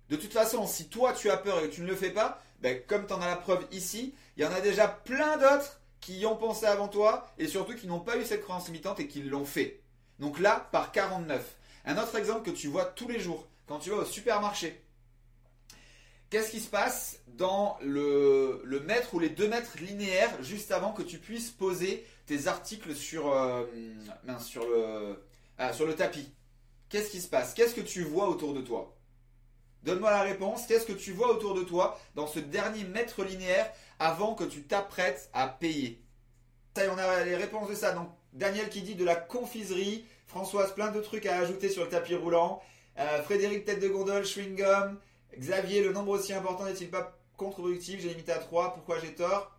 De 0.09 0.15
toute 0.15 0.33
façon, 0.33 0.67
si 0.67 0.89
toi 0.89 1.13
tu 1.13 1.29
as 1.29 1.37
peur 1.37 1.59
et 1.59 1.69
que 1.69 1.73
tu 1.73 1.81
ne 1.81 1.87
le 1.87 1.95
fais 1.95 2.11
pas, 2.11 2.41
ben, 2.59 2.81
comme 2.87 3.07
tu 3.07 3.13
en 3.13 3.21
as 3.21 3.27
la 3.27 3.35
preuve 3.35 3.65
ici, 3.71 4.13
il 4.37 4.43
y 4.43 4.45
en 4.45 4.51
a 4.51 4.61
déjà 4.61 4.87
plein 4.87 5.37
d'autres 5.37 5.79
qui 6.01 6.19
y 6.19 6.25
ont 6.25 6.35
pensé 6.35 6.65
avant 6.65 6.87
toi 6.87 7.27
et 7.37 7.47
surtout 7.47 7.75
qui 7.75 7.87
n'ont 7.87 7.99
pas 7.99 8.17
eu 8.17 8.25
cette 8.25 8.41
croyance 8.41 8.67
limitante 8.67 8.99
et 8.99 9.07
qui 9.07 9.23
l'ont 9.23 9.45
fait. 9.45 9.81
Donc 10.19 10.39
là, 10.39 10.67
par 10.71 10.91
49. 10.91 11.55
Un 11.85 11.97
autre 11.97 12.15
exemple 12.17 12.49
que 12.49 12.55
tu 12.55 12.67
vois 12.67 12.85
tous 12.85 13.07
les 13.07 13.19
jours, 13.19 13.47
quand 13.67 13.79
tu 13.79 13.89
vas 13.89 13.97
au 13.97 14.05
supermarché, 14.05 14.83
Qu'est-ce 16.33 16.49
qui 16.49 16.61
se 16.61 16.69
passe 16.69 17.19
dans 17.27 17.77
le, 17.83 18.63
mètre 18.87 19.13
ou 19.13 19.19
les 19.19 19.29
deux 19.29 19.47
mètres 19.47 19.77
linéaires 19.77 20.41
juste 20.41 20.71
avant 20.71 20.91
que 20.91 21.03
tu 21.03 21.19
puisses 21.19 21.51
poser 21.51 22.07
tes 22.25 22.47
articles 22.47 22.95
sur, 22.95 23.31
euh, 23.31 23.63
sur, 24.39 24.65
le, 24.65 25.23
ah, 25.59 25.73
sur 25.73 25.85
le 25.85 25.95
tapis? 25.95 26.33
Qu'est-ce 26.89 27.11
qui 27.11 27.21
se 27.21 27.27
passe? 27.27 27.53
Qu'est-ce 27.53 27.75
que 27.75 27.81
tu 27.81 28.01
vois 28.01 28.29
autour 28.29 28.55
de 28.55 28.61
toi? 28.61 28.97
Donne-moi 29.83 30.09
la 30.09 30.23
réponse. 30.23 30.65
Qu'est-ce 30.65 30.87
que 30.87 30.93
tu 30.93 31.11
vois 31.11 31.31
autour 31.31 31.53
de 31.53 31.61
toi 31.61 31.99
dans 32.15 32.25
ce 32.25 32.39
dernier 32.39 32.83
mètre 32.83 33.23
linéaire 33.23 33.71
avant 33.99 34.33
que 34.33 34.43
tu 34.43 34.63
t'apprêtes 34.63 35.29
à 35.33 35.47
payer? 35.47 36.01
Ça 36.75 36.91
on 36.91 36.97
a 36.97 37.23
les 37.25 37.35
réponses 37.35 37.69
de 37.69 37.75
ça. 37.75 37.91
Donc, 37.91 38.09
Daniel 38.33 38.69
qui 38.69 38.81
dit 38.81 38.95
de 38.95 39.05
la 39.05 39.15
confiserie. 39.15 40.03
Françoise, 40.25 40.73
plein 40.73 40.89
de 40.89 40.99
trucs 40.99 41.27
à 41.27 41.37
ajouter 41.37 41.69
sur 41.69 41.83
le 41.83 41.91
tapis 41.91 42.15
roulant. 42.15 42.59
Euh, 42.97 43.21
Frédéric, 43.21 43.65
tête 43.65 43.79
de 43.79 43.87
gondole, 43.87 44.25
chewing 44.25 44.55
gum. 44.55 44.97
Xavier, 45.37 45.83
le 45.83 45.93
nombre 45.93 46.11
aussi 46.11 46.33
important 46.33 46.65
n'est-il 46.65 46.89
pas 46.89 47.17
contre-productif? 47.37 48.01
J'ai 48.01 48.09
limité 48.09 48.31
à 48.31 48.39
3. 48.39 48.73
Pourquoi 48.73 48.99
j'ai 48.99 49.13
tort? 49.13 49.51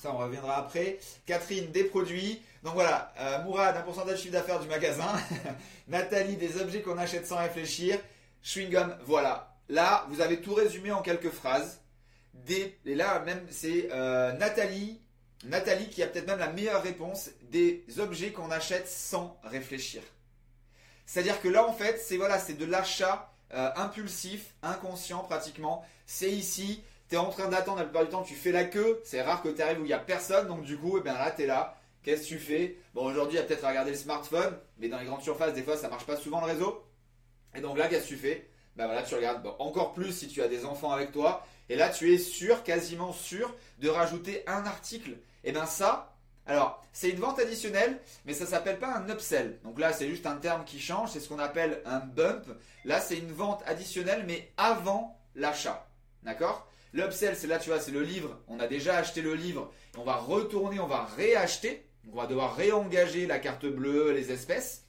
Ça, 0.00 0.12
on 0.12 0.18
reviendra 0.18 0.56
après. 0.56 0.98
Catherine, 1.26 1.70
des 1.70 1.84
produits. 1.84 2.40
Donc 2.62 2.74
voilà, 2.74 3.12
euh, 3.18 3.42
Mourad, 3.44 3.76
un 3.76 3.82
pourcentage 3.82 4.14
de 4.14 4.18
chiffre 4.18 4.32
d'affaires 4.32 4.60
du 4.60 4.68
magasin. 4.68 5.12
Nathalie, 5.88 6.36
des 6.36 6.60
objets 6.60 6.80
qu'on 6.82 6.98
achète 6.98 7.26
sans 7.26 7.38
réfléchir. 7.38 7.98
Chewing 8.42 8.70
gum, 8.70 8.96
voilà. 9.04 9.54
Là, 9.68 10.06
vous 10.08 10.20
avez 10.20 10.40
tout 10.40 10.54
résumé 10.54 10.90
en 10.90 11.02
quelques 11.02 11.30
phrases. 11.30 11.80
Des, 12.34 12.78
et 12.84 12.94
là, 12.94 13.20
même, 13.20 13.46
c'est 13.50 13.88
euh, 13.92 14.32
Nathalie, 14.32 15.00
Nathalie 15.44 15.88
qui 15.88 16.02
a 16.02 16.06
peut-être 16.06 16.26
même 16.26 16.38
la 16.38 16.50
meilleure 16.50 16.82
réponse 16.82 17.30
des 17.50 17.84
objets 17.98 18.32
qu'on 18.32 18.50
achète 18.50 18.88
sans 18.88 19.38
réfléchir. 19.44 20.02
C'est-à-dire 21.06 21.40
que 21.40 21.48
là, 21.48 21.66
en 21.66 21.72
fait, 21.72 21.98
c'est 21.98 22.16
voilà, 22.16 22.38
c'est 22.38 22.54
de 22.54 22.64
l'achat 22.64 23.31
euh, 23.54 23.70
impulsif, 23.76 24.54
inconscient 24.62 25.20
pratiquement. 25.24 25.84
C'est 26.06 26.30
ici, 26.30 26.82
tu 27.08 27.14
es 27.16 27.18
en 27.18 27.30
train 27.30 27.48
d'attendre, 27.48 27.78
la 27.78 27.84
plupart 27.84 28.04
du 28.04 28.10
temps, 28.10 28.22
tu 28.22 28.34
fais 28.34 28.52
la 28.52 28.64
queue. 28.64 29.00
C'est 29.04 29.22
rare 29.22 29.42
que 29.42 29.48
tu 29.48 29.60
arrives 29.62 29.80
où 29.80 29.84
il 29.84 29.88
n'y 29.88 29.92
a 29.92 29.98
personne, 29.98 30.48
donc 30.48 30.64
du 30.64 30.76
coup, 30.76 30.98
eh 30.98 31.02
bien 31.02 31.14
là, 31.14 31.30
tu 31.30 31.42
es 31.42 31.46
là. 31.46 31.76
Qu'est-ce 32.02 32.22
que 32.22 32.28
tu 32.28 32.38
fais? 32.38 32.78
Bon, 32.94 33.04
aujourd'hui, 33.04 33.36
il 33.36 33.40
y 33.40 33.42
a 33.42 33.46
peut-être 33.46 33.64
à 33.64 33.68
regarder 33.68 33.92
le 33.92 33.96
smartphone, 33.96 34.58
mais 34.78 34.88
dans 34.88 34.98
les 34.98 35.06
grandes 35.06 35.22
surfaces, 35.22 35.54
des 35.54 35.62
fois, 35.62 35.76
ça 35.76 35.88
marche 35.88 36.06
pas 36.06 36.16
souvent 36.16 36.40
le 36.40 36.46
réseau. 36.46 36.84
Et 37.54 37.60
donc 37.60 37.78
là, 37.78 37.88
qu'est-ce 37.88 38.04
que 38.04 38.08
tu 38.08 38.16
fais? 38.16 38.48
Ben 38.76 38.86
voilà, 38.86 39.02
tu 39.02 39.14
regardes. 39.14 39.46
encore 39.58 39.92
plus 39.92 40.12
si 40.12 40.28
tu 40.28 40.42
as 40.42 40.48
des 40.48 40.64
enfants 40.64 40.90
avec 40.90 41.12
toi. 41.12 41.46
Et 41.68 41.76
là, 41.76 41.90
tu 41.90 42.12
es 42.12 42.18
sûr, 42.18 42.62
quasiment 42.62 43.12
sûr, 43.12 43.54
de 43.78 43.88
rajouter 43.88 44.42
un 44.46 44.64
article. 44.64 45.18
Et 45.44 45.52
bien 45.52 45.66
ça, 45.66 46.11
alors, 46.46 46.82
c'est 46.92 47.10
une 47.10 47.20
vente 47.20 47.38
additionnelle, 47.38 48.00
mais 48.26 48.34
ça 48.34 48.46
s'appelle 48.46 48.78
pas 48.78 48.94
un 48.96 49.08
upsell. 49.08 49.60
Donc 49.62 49.78
là, 49.78 49.92
c'est 49.92 50.08
juste 50.08 50.26
un 50.26 50.36
terme 50.36 50.64
qui 50.64 50.80
change, 50.80 51.10
c'est 51.10 51.20
ce 51.20 51.28
qu'on 51.28 51.38
appelle 51.38 51.80
un 51.84 52.00
bump. 52.00 52.46
Là, 52.84 53.00
c'est 53.00 53.16
une 53.16 53.32
vente 53.32 53.62
additionnelle, 53.66 54.24
mais 54.26 54.52
avant 54.56 55.20
l'achat. 55.36 55.88
D'accord? 56.24 56.68
L'upsell, 56.92 57.36
c'est 57.36 57.46
là, 57.46 57.58
tu 57.58 57.70
vois, 57.70 57.80
c'est 57.80 57.92
le 57.92 58.02
livre. 58.02 58.38
On 58.48 58.60
a 58.60 58.66
déjà 58.66 58.96
acheté 58.96 59.22
le 59.22 59.34
livre, 59.34 59.72
on 59.96 60.04
va 60.04 60.16
retourner, 60.16 60.80
on 60.80 60.86
va 60.86 61.04
réacheter. 61.16 61.86
On 62.12 62.16
va 62.16 62.26
devoir 62.26 62.56
réengager 62.56 63.26
la 63.26 63.38
carte 63.38 63.64
bleue, 63.64 64.10
les 64.10 64.32
espèces. 64.32 64.86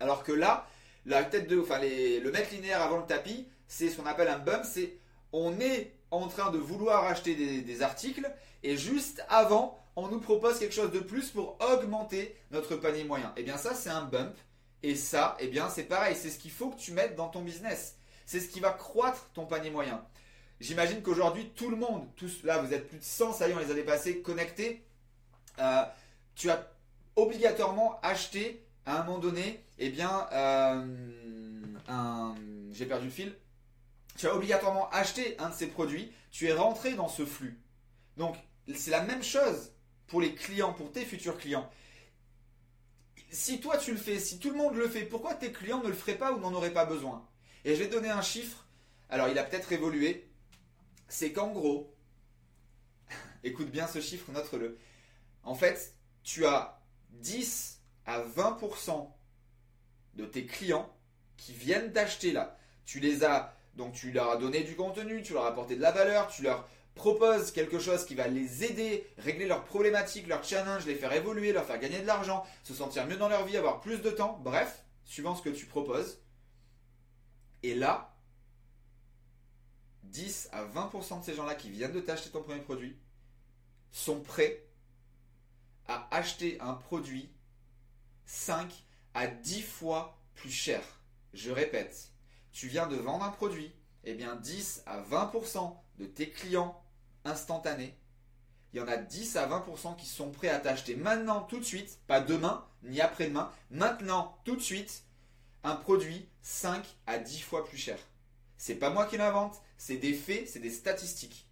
Alors 0.00 0.22
que 0.22 0.32
là, 0.32 0.66
la 1.06 1.24
tête 1.24 1.48
de, 1.48 1.58
enfin, 1.58 1.78
le 1.80 2.30
mètre 2.30 2.52
linéaire 2.52 2.82
avant 2.82 2.98
le 2.98 3.06
tapis, 3.06 3.48
c'est 3.66 3.88
ce 3.88 3.96
qu'on 3.96 4.06
appelle 4.06 4.28
un 4.28 4.38
bump. 4.38 4.64
C'est 4.64 4.98
on 5.32 5.58
est 5.60 5.94
en 6.10 6.28
train 6.28 6.50
de 6.50 6.58
vouloir 6.58 7.04
acheter 7.04 7.34
des, 7.62 7.82
articles 7.82 8.30
et 8.62 8.76
juste 8.76 9.24
avant, 9.28 9.78
on 9.96 10.08
nous 10.08 10.20
propose 10.20 10.58
quelque 10.58 10.74
chose 10.74 10.92
de 10.92 11.00
plus 11.00 11.30
pour 11.30 11.56
augmenter 11.60 12.36
notre 12.50 12.76
panier 12.76 13.04
moyen. 13.04 13.32
Et 13.36 13.40
eh 13.40 13.42
bien 13.42 13.56
ça, 13.56 13.74
c'est 13.74 13.90
un 13.90 14.04
bump. 14.04 14.36
Et 14.82 14.94
ça, 14.94 15.36
eh 15.40 15.48
bien 15.48 15.68
c'est 15.68 15.84
pareil, 15.84 16.16
c'est 16.16 16.30
ce 16.30 16.38
qu'il 16.38 16.50
faut 16.50 16.70
que 16.70 16.78
tu 16.78 16.92
mettes 16.92 17.16
dans 17.16 17.28
ton 17.28 17.42
business. 17.42 17.96
C'est 18.26 18.40
ce 18.40 18.48
qui 18.48 18.60
va 18.60 18.70
croître 18.70 19.30
ton 19.32 19.46
panier 19.46 19.70
moyen. 19.70 20.04
J'imagine 20.60 21.02
qu'aujourd'hui, 21.02 21.50
tout 21.56 21.70
le 21.70 21.76
monde, 21.76 22.06
tous 22.16 22.44
là, 22.44 22.58
vous 22.58 22.72
êtes 22.72 22.88
plus 22.88 22.98
de 22.98 23.04
100, 23.04 23.32
ça 23.32 23.48
y 23.48 23.50
est, 23.50 23.54
on 23.54 23.58
les 23.58 23.70
a 23.70 23.74
dépassés, 23.74 24.20
connectés. 24.20 24.84
Euh, 25.58 25.82
tu 26.34 26.50
as 26.50 26.70
obligatoirement 27.16 28.00
acheté 28.02 28.64
à 28.86 29.00
un 29.00 29.04
moment 29.04 29.18
donné, 29.18 29.64
eh 29.78 29.90
bien, 29.90 30.26
euh, 30.32 30.84
un, 31.88 32.34
j'ai 32.72 32.86
perdu 32.86 33.06
le 33.06 33.10
fil. 33.10 33.34
Tu 34.16 34.26
as 34.26 34.34
obligatoirement 34.34 34.90
acheté 34.90 35.38
un 35.38 35.50
de 35.50 35.54
ces 35.54 35.66
produits. 35.66 36.12
Tu 36.30 36.46
es 36.46 36.52
rentré 36.52 36.94
dans 36.94 37.08
ce 37.08 37.24
flux. 37.24 37.60
Donc, 38.16 38.36
c'est 38.74 38.90
la 38.90 39.02
même 39.02 39.22
chose 39.22 39.72
pour 40.06 40.20
les 40.20 40.34
clients, 40.34 40.72
pour 40.72 40.92
tes 40.92 41.04
futurs 41.04 41.38
clients. 41.38 41.70
Si 43.30 43.60
toi 43.60 43.78
tu 43.78 43.92
le 43.92 43.96
fais, 43.96 44.18
si 44.18 44.38
tout 44.38 44.50
le 44.50 44.56
monde 44.56 44.74
le 44.74 44.88
fait, 44.88 45.06
pourquoi 45.06 45.34
tes 45.34 45.52
clients 45.52 45.82
ne 45.82 45.88
le 45.88 45.94
feraient 45.94 46.18
pas 46.18 46.32
ou 46.32 46.38
n'en 46.38 46.52
auraient 46.52 46.72
pas 46.72 46.84
besoin? 46.84 47.26
Et 47.64 47.74
je 47.74 47.82
vais 47.82 47.88
donner 47.88 48.10
un 48.10 48.20
chiffre. 48.20 48.66
Alors 49.08 49.28
il 49.28 49.38
a 49.38 49.44
peut-être 49.44 49.72
évolué. 49.72 50.28
C'est 51.08 51.32
qu'en 51.32 51.50
gros, 51.50 51.94
écoute 53.44 53.70
bien 53.70 53.86
ce 53.86 54.00
chiffre, 54.00 54.30
note-le. 54.32 54.78
En 55.44 55.54
fait, 55.54 55.94
tu 56.22 56.44
as 56.44 56.80
10 57.10 57.80
à 58.06 58.20
20% 58.22 59.10
de 60.14 60.26
tes 60.26 60.44
clients 60.44 60.94
qui 61.36 61.52
viennent 61.52 61.90
d'acheter 61.90 62.32
là. 62.32 62.58
Tu 62.84 63.00
les 63.00 63.24
as, 63.24 63.54
donc 63.74 63.94
tu 63.94 64.12
leur 64.12 64.30
as 64.30 64.36
donné 64.36 64.62
du 64.62 64.76
contenu, 64.76 65.22
tu 65.22 65.32
leur 65.32 65.44
as 65.44 65.48
apporté 65.48 65.76
de 65.76 65.82
la 65.82 65.92
valeur, 65.92 66.28
tu 66.28 66.42
leur 66.42 66.68
propose 66.94 67.52
quelque 67.52 67.78
chose 67.78 68.04
qui 68.04 68.14
va 68.14 68.28
les 68.28 68.64
aider, 68.64 69.06
régler 69.18 69.46
leurs 69.46 69.64
problématiques, 69.64 70.26
leurs 70.26 70.44
challenges, 70.44 70.86
les 70.86 70.94
faire 70.94 71.12
évoluer, 71.12 71.52
leur 71.52 71.64
faire 71.64 71.78
gagner 71.78 72.00
de 72.00 72.06
l'argent, 72.06 72.44
se 72.64 72.74
sentir 72.74 73.06
mieux 73.06 73.16
dans 73.16 73.28
leur 73.28 73.46
vie, 73.46 73.56
avoir 73.56 73.80
plus 73.80 74.02
de 74.02 74.10
temps, 74.10 74.38
bref, 74.42 74.84
suivant 75.04 75.34
ce 75.34 75.42
que 75.42 75.50
tu 75.50 75.66
proposes. 75.66 76.20
Et 77.62 77.74
là, 77.74 78.14
10 80.04 80.50
à 80.52 80.64
20% 80.64 81.20
de 81.20 81.24
ces 81.24 81.34
gens-là 81.34 81.54
qui 81.54 81.70
viennent 81.70 81.92
de 81.92 82.00
t'acheter 82.00 82.30
ton 82.30 82.42
premier 82.42 82.60
produit 82.60 82.98
sont 83.90 84.20
prêts 84.20 84.66
à 85.86 86.08
acheter 86.14 86.60
un 86.60 86.74
produit 86.74 87.30
5 88.26 88.70
à 89.14 89.26
10 89.26 89.62
fois 89.62 90.18
plus 90.34 90.50
cher. 90.50 90.82
Je 91.32 91.50
répète, 91.50 92.11
tu 92.52 92.68
viens 92.68 92.86
de 92.86 92.96
vendre 92.96 93.24
un 93.24 93.30
produit, 93.30 93.72
eh 94.04 94.14
bien 94.14 94.36
10 94.36 94.82
à 94.86 95.00
20% 95.00 95.74
de 95.98 96.06
tes 96.06 96.30
clients 96.30 96.82
instantané, 97.24 97.96
il 98.72 98.78
y 98.78 98.80
en 98.80 98.88
a 98.88 98.96
10 98.96 99.36
à 99.36 99.46
20% 99.48 99.96
qui 99.96 100.06
sont 100.06 100.30
prêts 100.30 100.48
à 100.48 100.58
t'acheter 100.58 100.96
maintenant, 100.96 101.42
tout 101.42 101.58
de 101.58 101.64
suite, 101.64 101.98
pas 102.06 102.20
demain, 102.20 102.66
ni 102.82 103.00
après-demain, 103.00 103.50
maintenant, 103.70 104.38
tout 104.44 104.56
de 104.56 104.62
suite, 104.62 105.04
un 105.62 105.76
produit 105.76 106.28
5 106.40 106.84
à 107.06 107.18
10 107.18 107.40
fois 107.40 107.64
plus 107.64 107.76
cher. 107.76 107.98
C'est 108.56 108.76
pas 108.76 108.90
moi 108.90 109.06
qui 109.06 109.18
l'invente, 109.18 109.60
c'est 109.76 109.96
des 109.96 110.14
faits, 110.14 110.48
c'est 110.48 110.60
des 110.60 110.70
statistiques. 110.70 111.46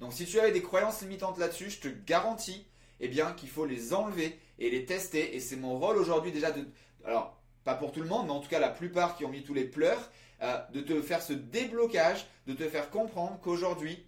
Donc 0.00 0.12
si 0.12 0.26
tu 0.26 0.38
avais 0.38 0.52
des 0.52 0.62
croyances 0.62 1.00
limitantes 1.00 1.38
là-dessus, 1.38 1.70
je 1.70 1.80
te 1.80 1.88
garantis 1.88 2.66
eh 3.00 3.08
bien, 3.08 3.32
qu'il 3.32 3.48
faut 3.48 3.66
les 3.66 3.94
enlever 3.94 4.38
et 4.58 4.70
les 4.70 4.84
tester. 4.84 5.36
Et 5.36 5.40
c'est 5.40 5.56
mon 5.56 5.78
rôle 5.78 5.96
aujourd'hui 5.96 6.32
déjà 6.32 6.50
de... 6.50 6.66
Alors, 7.04 7.38
pas 7.66 7.74
pour 7.74 7.90
tout 7.90 8.00
le 8.00 8.08
monde, 8.08 8.26
mais 8.26 8.32
en 8.32 8.38
tout 8.38 8.48
cas 8.48 8.60
la 8.60 8.68
plupart 8.68 9.16
qui 9.16 9.24
ont 9.24 9.28
mis 9.28 9.42
tous 9.42 9.52
les 9.52 9.64
pleurs, 9.64 10.08
euh, 10.40 10.64
de 10.72 10.80
te 10.80 11.02
faire 11.02 11.20
ce 11.20 11.32
déblocage, 11.32 12.24
de 12.46 12.54
te 12.54 12.66
faire 12.68 12.90
comprendre 12.90 13.40
qu'aujourd'hui, 13.42 14.06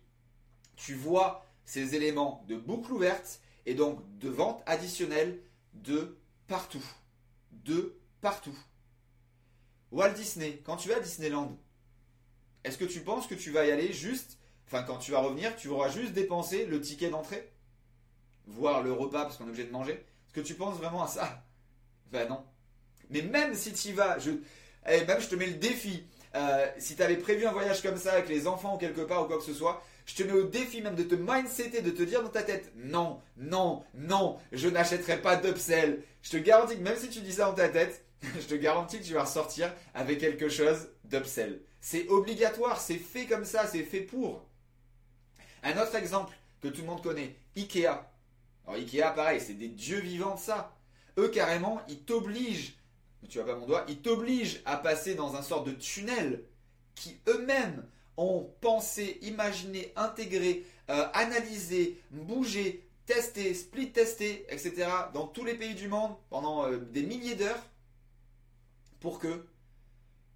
tu 0.77 0.94
vois 0.94 1.44
ces 1.64 1.97
éléments 1.97 2.44
de 2.47 2.55
boucle 2.55 2.92
ouverte 2.92 3.40
et 3.66 3.75
donc 3.75 3.99
de 4.18 4.29
vente 4.29 4.62
additionnelle 4.66 5.40
de 5.75 6.16
partout. 6.47 6.85
De 7.51 7.99
partout. 8.21 8.57
Walt 9.90 10.12
Disney, 10.12 10.62
quand 10.64 10.77
tu 10.77 10.88
vas 10.88 10.99
à 10.99 11.01
Disneyland, 11.01 11.59
est-ce 12.62 12.79
que 12.79 12.85
tu 12.85 13.01
penses 13.01 13.27
que 13.27 13.35
tu 13.35 13.51
vas 13.51 13.66
y 13.66 13.73
aller 13.73 13.92
juste, 13.92 14.38
enfin 14.68 14.85
quand 14.85 14.99
tu 14.99 15.11
vas 15.11 15.18
revenir, 15.18 15.57
tu 15.57 15.66
auras 15.66 15.88
juste 15.88 16.12
dépensé 16.12 16.64
le 16.64 16.81
ticket 16.81 17.11
d'entrée 17.11 17.53
Voire 18.47 18.85
le 18.85 18.92
repas 18.92 19.25
parce 19.25 19.37
qu'on 19.37 19.47
est 19.47 19.49
obligé 19.49 19.66
de 19.66 19.73
manger? 19.73 19.94
Est-ce 19.94 20.35
que 20.35 20.47
tu 20.47 20.55
penses 20.55 20.79
vraiment 20.79 21.03
à 21.03 21.09
ça? 21.09 21.44
Ben 22.12 22.29
non. 22.29 22.44
Mais 23.11 23.23
même 23.23 23.55
si 23.55 23.73
tu 23.73 23.88
y 23.88 23.92
vas, 23.92 24.18
je, 24.18 24.31
eh, 24.87 25.05
même 25.05 25.21
je 25.21 25.29
te 25.29 25.35
mets 25.35 25.47
le 25.47 25.55
défi, 25.55 26.05
euh, 26.35 26.66
si 26.79 26.97
tu 26.97 27.03
avais 27.03 27.16
prévu 27.16 27.47
un 27.47 27.53
voyage 27.53 27.83
comme 27.83 27.97
ça 27.97 28.12
avec 28.12 28.29
les 28.29 28.47
enfants 28.47 28.75
ou 28.75 28.79
quelque 28.79 29.01
part 29.01 29.25
ou 29.25 29.27
quoi 29.27 29.38
que 29.38 29.44
ce 29.44 29.55
soit, 29.55 29.83
je 30.07 30.14
te 30.14 30.23
mets 30.23 30.33
au 30.33 30.44
défi 30.44 30.81
même 30.81 30.94
de 30.94 31.03
te 31.03 31.14
mindsetter, 31.14 31.83
de 31.83 31.90
te 31.90 32.03
dire 32.03 32.23
dans 32.23 32.29
ta 32.31 32.42
tête 32.42 32.73
non, 32.77 33.21
non, 33.37 33.85
non, 33.94 34.38
je 34.53 34.68
n'achèterai 34.68 35.21
pas 35.21 35.37
d'upsell. 35.37 36.03
Je 36.23 36.31
te 36.31 36.37
garantis 36.38 36.77
que 36.77 36.83
même 36.83 36.97
si 36.97 37.09
tu 37.09 37.21
dis 37.21 37.33
ça 37.33 37.47
dans 37.47 37.55
ta 37.55 37.68
tête, 37.68 38.05
je 38.23 38.47
te 38.47 38.55
garantis 38.55 38.99
que 38.99 39.05
tu 39.05 39.14
vas 39.14 39.25
ressortir 39.25 39.73
avec 39.94 40.18
quelque 40.18 40.49
chose 40.49 40.88
d'upsell. 41.05 41.61
C'est 41.81 42.09
obligatoire, 42.09 42.81
c'est 42.81 42.99
fait 42.99 43.27
comme 43.27 43.44
ça, 43.44 43.66
c'est 43.66 43.83
fait 43.83 44.01
pour. 44.01 44.47
Un 45.62 45.81
autre 45.81 45.94
exemple 45.94 46.35
que 46.61 46.68
tout 46.68 46.81
le 46.81 46.87
monde 46.87 47.03
connaît, 47.03 47.37
Ikea. 47.57 48.11
Alors 48.66 48.79
Ikea, 48.81 49.12
pareil, 49.14 49.40
c'est 49.40 49.55
des 49.55 49.68
dieux 49.68 50.01
vivants 50.01 50.35
de 50.35 50.40
ça. 50.40 50.77
Eux, 51.18 51.29
carrément, 51.29 51.81
ils 51.88 52.03
t'obligent, 52.03 52.77
tu 53.28 53.38
vois 53.38 53.46
pas 53.46 53.59
mon 53.59 53.66
doigt, 53.66 53.85
ils 53.88 54.00
t'obligent 54.00 54.61
à 54.64 54.76
passer 54.76 55.14
dans 55.14 55.35
un 55.35 55.42
sort 55.42 55.64
de 55.64 55.72
tunnel 55.72 56.44
qui 56.94 57.18
eux-mêmes 57.28 57.85
ont 58.16 58.50
pensé, 58.61 59.18
imaginé, 59.22 59.92
intégré, 59.96 60.66
euh, 60.90 61.07
analysé, 61.14 62.00
bougé, 62.11 62.88
testé, 63.07 63.54
split 63.54 63.92
testé, 63.92 64.44
etc. 64.50 64.88
dans 65.14 65.26
tous 65.26 65.44
les 65.44 65.54
pays 65.54 65.74
du 65.74 65.88
monde 65.88 66.14
pendant 66.28 66.66
euh, 66.66 66.78
des 66.78 67.02
milliers 67.02 67.37
d'heures 67.37 67.62
pour 69.00 69.18
que, 69.18 69.46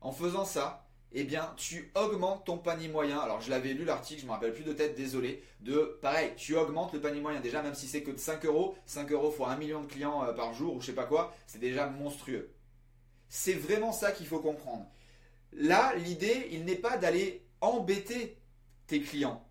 en 0.01 0.13
faisant 0.13 0.45
ça, 0.45 0.89
eh 1.15 1.25
bien, 1.25 1.53
tu 1.57 1.93
augmentes 1.95 2.47
ton 2.47 2.57
panier 2.57 2.89
moyen. 2.89 3.19
Alors, 3.19 3.41
je 3.41 3.51
l'avais 3.51 3.75
lu 3.75 3.85
l'article, 3.85 4.21
je 4.21 4.25
ne 4.25 4.31
me 4.31 4.35
rappelle 4.35 4.55
plus 4.55 4.65
de 4.65 4.73
tête, 4.73 4.95
désolé. 4.95 5.43
De 5.61 5.99
pareil, 6.01 6.33
tu 6.37 6.57
augmentes 6.57 6.93
le 6.95 7.01
panier 7.01 7.21
moyen. 7.21 7.41
Déjà, 7.41 7.63
même 7.63 7.75
si 7.75 7.87
c'est 7.87 8.03
que 8.03 8.11
de 8.11 8.19
5 8.19 8.45
euros, 8.47 8.77
5 8.87 9.11
euros 9.13 9.31
fois 9.31 9.51
1 9.51 9.57
million 9.57 9.83
de 9.83 9.87
clients 9.87 10.25
euh, 10.25 10.33
par 10.33 10.55
jour 10.55 10.75
ou 10.75 10.81
je 10.81 10.87
sais 10.87 10.95
pas 10.95 11.05
quoi, 11.05 11.35
c'est 11.47 11.59
déjà 11.59 11.87
monstrueux. 11.87 12.51
C'est 13.35 13.55
vraiment 13.55 13.93
ça 13.93 14.13
qu'il 14.13 14.27
faut 14.27 14.41
comprendre. 14.41 14.85
Là, 15.55 15.95
l'idée, 15.97 16.49
il 16.51 16.67
n'est 16.67 16.77
pas 16.77 16.99
d'aller 16.99 17.43
embêter 17.63 18.37
tes 18.87 19.01
clients. 19.01 19.43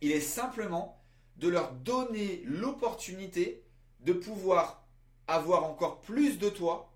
Il 0.00 0.10
est 0.10 0.22
simplement 0.22 0.98
de 1.36 1.48
leur 1.48 1.72
donner 1.72 2.40
l'opportunité 2.46 3.62
de 4.00 4.14
pouvoir 4.14 4.88
avoir 5.26 5.64
encore 5.64 6.00
plus 6.00 6.38
de 6.38 6.48
toi 6.48 6.90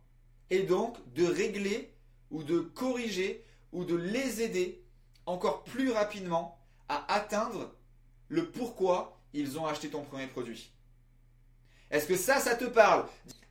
et 0.49 0.63
donc 0.63 0.97
de 1.13 1.27
régler 1.27 1.93
ou 2.31 2.43
de 2.43 2.61
corriger 2.61 3.45
ou 3.73 3.85
de 3.85 3.95
les 3.95 4.41
aider 4.41 4.83
encore 5.27 5.63
plus 5.63 5.91
rapidement 5.91 6.59
à 6.89 7.13
atteindre 7.13 7.77
le 8.29 8.51
pourquoi 8.51 9.21
ils 9.35 9.59
ont 9.59 9.67
acheté 9.67 9.91
ton 9.91 10.05
premier 10.05 10.27
produit. 10.27 10.73
Est-ce 11.93 12.07
que 12.07 12.17
ça, 12.17 12.41
ça 12.41 12.55
te 12.55 12.65
parle 12.65 13.05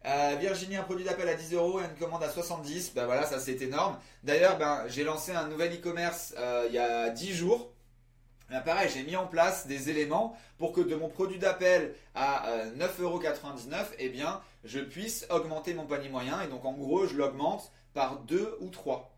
euh, 0.03 0.35
Virginie, 0.39 0.75
un 0.75 0.81
produit 0.81 1.05
d'appel 1.05 1.29
à 1.29 1.35
10 1.35 1.53
euros 1.53 1.79
et 1.79 1.83
une 1.83 1.95
commande 1.99 2.23
à 2.23 2.29
70. 2.29 2.95
Ben 2.95 3.05
voilà, 3.05 3.27
ça 3.27 3.39
c'est 3.39 3.61
énorme. 3.61 3.99
D'ailleurs, 4.23 4.57
ben, 4.57 4.83
j'ai 4.87 5.03
lancé 5.03 5.31
un 5.31 5.47
nouvel 5.47 5.75
e-commerce 5.75 6.33
euh, 6.39 6.65
il 6.67 6.73
y 6.73 6.79
a 6.79 7.11
10 7.11 7.33
jours. 7.35 7.71
Ben, 8.49 8.61
pareil, 8.61 8.89
j'ai 8.91 9.03
mis 9.03 9.15
en 9.15 9.27
place 9.27 9.67
des 9.67 9.91
éléments 9.91 10.35
pour 10.57 10.73
que 10.73 10.81
de 10.81 10.95
mon 10.95 11.07
produit 11.07 11.37
d'appel 11.37 11.93
à 12.15 12.47
9,99 12.77 13.01
euros, 13.01 13.21
eh 13.99 14.09
bien, 14.09 14.41
je 14.63 14.79
puisse 14.79 15.27
augmenter 15.29 15.75
mon 15.75 15.85
panier 15.85 16.09
moyen. 16.09 16.41
Et 16.41 16.47
donc, 16.47 16.65
en 16.65 16.73
gros, 16.73 17.05
je 17.05 17.15
l'augmente 17.15 17.71
par 17.93 18.21
2 18.21 18.57
ou 18.59 18.69
3. 18.69 19.15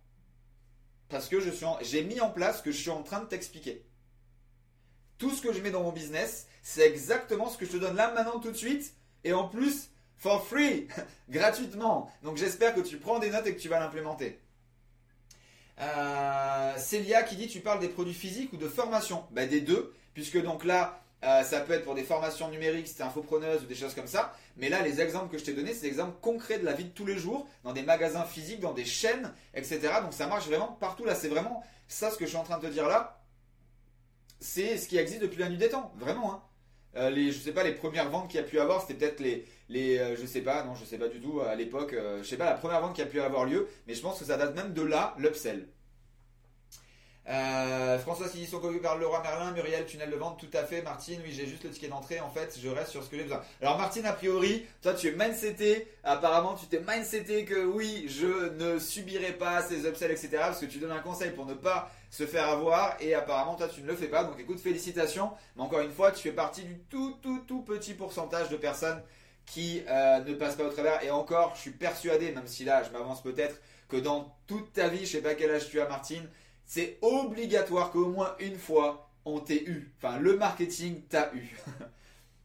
Parce 1.07 1.29
que 1.29 1.37
j'ai 1.81 2.03
mis 2.03 2.19
en 2.19 2.29
place 2.29 2.57
ce 2.57 2.63
que 2.63 2.71
je 2.71 2.77
suis 2.77 2.89
en 2.89 3.03
train 3.03 3.21
de 3.21 3.25
t'expliquer. 3.25 3.85
Tout 5.17 5.31
ce 5.31 5.41
que 5.41 5.53
je 5.53 5.61
mets 5.61 5.71
dans 5.71 5.83
mon 5.83 5.93
business, 5.93 6.47
c'est 6.61 6.85
exactement 6.85 7.49
ce 7.49 7.57
que 7.57 7.65
je 7.65 7.71
te 7.71 7.77
donne 7.77 7.95
là 7.95 8.11
maintenant 8.11 8.39
tout 8.39 8.51
de 8.51 8.57
suite. 8.57 8.93
Et 9.23 9.33
en 9.33 9.47
plus, 9.47 9.89
for 10.17 10.45
free, 10.45 10.87
gratuitement. 11.29 12.11
Donc 12.23 12.37
j'espère 12.37 12.73
que 12.73 12.81
tu 12.81 12.97
prends 12.97 13.19
des 13.19 13.29
notes 13.29 13.47
et 13.47 13.55
que 13.55 13.59
tu 13.59 13.69
vas 13.69 13.79
l'implémenter. 13.79 14.39
Euh, 15.79 16.77
Célia 16.77 17.23
qui 17.23 17.35
dit 17.35 17.47
tu 17.47 17.59
parles 17.59 17.79
des 17.79 17.89
produits 17.89 18.13
physiques 18.13 18.53
ou 18.53 18.57
de 18.57 18.67
formation? 18.67 19.25
Ben, 19.31 19.49
Des 19.49 19.61
deux, 19.61 19.93
puisque 20.13 20.41
donc 20.41 20.63
là, 20.65 21.01
euh, 21.23 21.43
ça 21.43 21.61
peut 21.61 21.73
être 21.73 21.85
pour 21.85 21.95
des 21.95 22.03
formations 22.03 22.49
numériques, 22.49 22.87
c'est 22.87 23.01
infopreneuse 23.01 23.63
ou 23.63 23.65
des 23.65 23.75
choses 23.75 23.93
comme 23.95 24.07
ça. 24.07 24.33
Mais 24.57 24.69
là, 24.69 24.81
les 24.81 25.01
exemples 25.01 25.31
que 25.31 25.37
je 25.37 25.45
t'ai 25.45 25.53
donnés, 25.53 25.73
c'est 25.73 25.81
des 25.81 25.87
exemples 25.87 26.17
concrets 26.21 26.59
de 26.59 26.65
la 26.65 26.73
vie 26.73 26.85
de 26.85 26.89
tous 26.89 27.05
les 27.05 27.17
jours, 27.17 27.47
dans 27.63 27.73
des 27.73 27.81
magasins 27.81 28.25
physiques, 28.25 28.59
dans 28.59 28.73
des 28.73 28.85
chaînes, 28.85 29.33
etc. 29.53 29.79
Donc 30.01 30.13
ça 30.13 30.27
marche 30.27 30.45
vraiment 30.47 30.77
partout. 30.79 31.05
Là, 31.05 31.15
c'est 31.15 31.29
vraiment 31.29 31.63
ça 31.87 32.11
ce 32.11 32.17
que 32.17 32.25
je 32.25 32.29
suis 32.29 32.37
en 32.37 32.43
train 32.43 32.59
de 32.59 32.67
te 32.67 32.71
dire 32.71 32.87
là. 32.87 33.19
C'est 34.39 34.77
ce 34.77 34.89
qui 34.89 34.97
existe 34.97 35.21
depuis 35.21 35.39
la 35.39 35.49
nuit 35.49 35.57
des 35.57 35.69
temps, 35.69 35.93
vraiment. 35.95 36.33
Hein. 36.33 36.43
Euh, 36.95 37.09
les, 37.09 37.31
je 37.31 37.39
sais 37.39 37.53
pas, 37.53 37.63
les 37.63 37.73
premières 37.73 38.09
ventes 38.09 38.29
qu'il 38.29 38.39
y 38.39 38.43
a 38.43 38.45
pu 38.45 38.59
avoir, 38.59 38.81
c'était 38.81 38.93
peut-être 38.93 39.19
les, 39.19 39.45
les 39.69 39.97
euh, 39.97 40.15
je 40.15 40.25
sais 40.25 40.41
pas, 40.41 40.63
non, 40.63 40.75
je 40.75 40.85
sais 40.85 40.97
pas 40.99 41.07
du 41.07 41.19
tout 41.19 41.41
à 41.41 41.55
l'époque, 41.55 41.93
euh, 41.93 42.19
je 42.21 42.27
sais 42.27 42.37
pas 42.37 42.45
la 42.45 42.53
première 42.53 42.81
vente 42.81 42.95
qui 42.95 43.01
a 43.01 43.05
pu 43.07 43.19
avoir 43.19 43.45
lieu, 43.45 43.67
mais 43.87 43.95
je 43.95 44.01
pense 44.01 44.19
que 44.19 44.25
ça 44.25 44.37
date 44.37 44.55
même 44.55 44.73
de 44.73 44.81
là, 44.83 45.15
l'upsell. 45.17 45.67
Euh, 47.29 47.97
François 47.99 48.27
qui 48.27 48.39
dit 48.39 48.47
son 48.47 48.59
cocu 48.59 48.79
par 48.79 48.97
Laura 48.97 49.21
Merlin, 49.21 49.51
Muriel, 49.51 49.85
tunnel 49.85 50.09
de 50.09 50.15
vente, 50.15 50.37
tout 50.39 50.57
à 50.57 50.63
fait. 50.63 50.81
Martine, 50.81 51.21
oui, 51.23 51.31
j'ai 51.31 51.47
juste 51.47 51.63
le 51.63 51.69
ticket 51.69 51.87
d'entrée. 51.87 52.19
En 52.19 52.29
fait, 52.29 52.59
je 52.61 52.67
reste 52.67 52.91
sur 52.91 53.03
ce 53.03 53.09
que 53.09 53.15
j'ai 53.15 53.23
besoin. 53.23 53.41
Alors, 53.61 53.77
Martine, 53.77 54.05
a 54.05 54.11
priori, 54.11 54.65
toi, 54.81 54.93
tu 54.93 55.07
es 55.07 55.11
mindseté. 55.11 55.87
Apparemment, 56.03 56.55
tu 56.55 56.65
t'es 56.65 56.81
mindseté 56.85 57.45
que 57.45 57.63
oui, 57.63 58.05
je 58.09 58.51
ne 58.53 58.77
subirai 58.77 59.33
pas 59.33 59.61
ces 59.61 59.87
upsells, 59.87 60.11
etc. 60.11 60.29
Parce 60.39 60.59
que 60.59 60.65
tu 60.65 60.79
donnes 60.79 60.91
un 60.91 60.99
conseil 60.99 61.31
pour 61.31 61.45
ne 61.45 61.53
pas 61.53 61.89
se 62.09 62.25
faire 62.25 62.49
avoir. 62.49 62.97
Et 62.99 63.13
apparemment, 63.13 63.55
toi, 63.55 63.69
tu 63.69 63.81
ne 63.81 63.87
le 63.87 63.95
fais 63.95 64.07
pas. 64.07 64.25
Donc, 64.25 64.37
écoute, 64.39 64.59
félicitations. 64.59 65.31
Mais 65.55 65.63
encore 65.63 65.79
une 65.79 65.91
fois, 65.91 66.11
tu 66.11 66.21
fais 66.21 66.33
partie 66.33 66.63
du 66.63 66.77
tout, 66.89 67.15
tout, 67.21 67.39
tout 67.47 67.61
petit 67.61 67.93
pourcentage 67.93 68.49
de 68.49 68.57
personnes 68.57 69.01
qui 69.45 69.81
euh, 69.87 70.19
ne 70.19 70.33
passent 70.33 70.55
pas 70.55 70.65
au 70.65 70.71
travers. 70.71 71.01
Et 71.03 71.11
encore, 71.11 71.53
je 71.55 71.61
suis 71.61 71.71
persuadé, 71.71 72.31
même 72.31 72.47
si 72.47 72.65
là, 72.65 72.83
je 72.83 72.91
m'avance 72.91 73.21
peut-être, 73.23 73.61
que 73.87 73.97
dans 73.97 74.35
toute 74.47 74.73
ta 74.73 74.87
vie, 74.87 75.05
je 75.05 75.11
sais 75.13 75.21
pas 75.21 75.35
quel 75.35 75.51
âge 75.51 75.69
tu 75.69 75.79
as, 75.79 75.87
Martine 75.87 76.27
c'est 76.65 76.97
obligatoire 77.01 77.91
qu'au 77.91 78.07
moins 78.07 78.35
une 78.39 78.57
fois 78.57 79.09
on 79.25 79.39
t'ait 79.39 79.63
eu. 79.63 79.91
Enfin, 79.97 80.17
le 80.19 80.37
marketing 80.37 81.01
t'a 81.03 81.31
eu. 81.33 81.55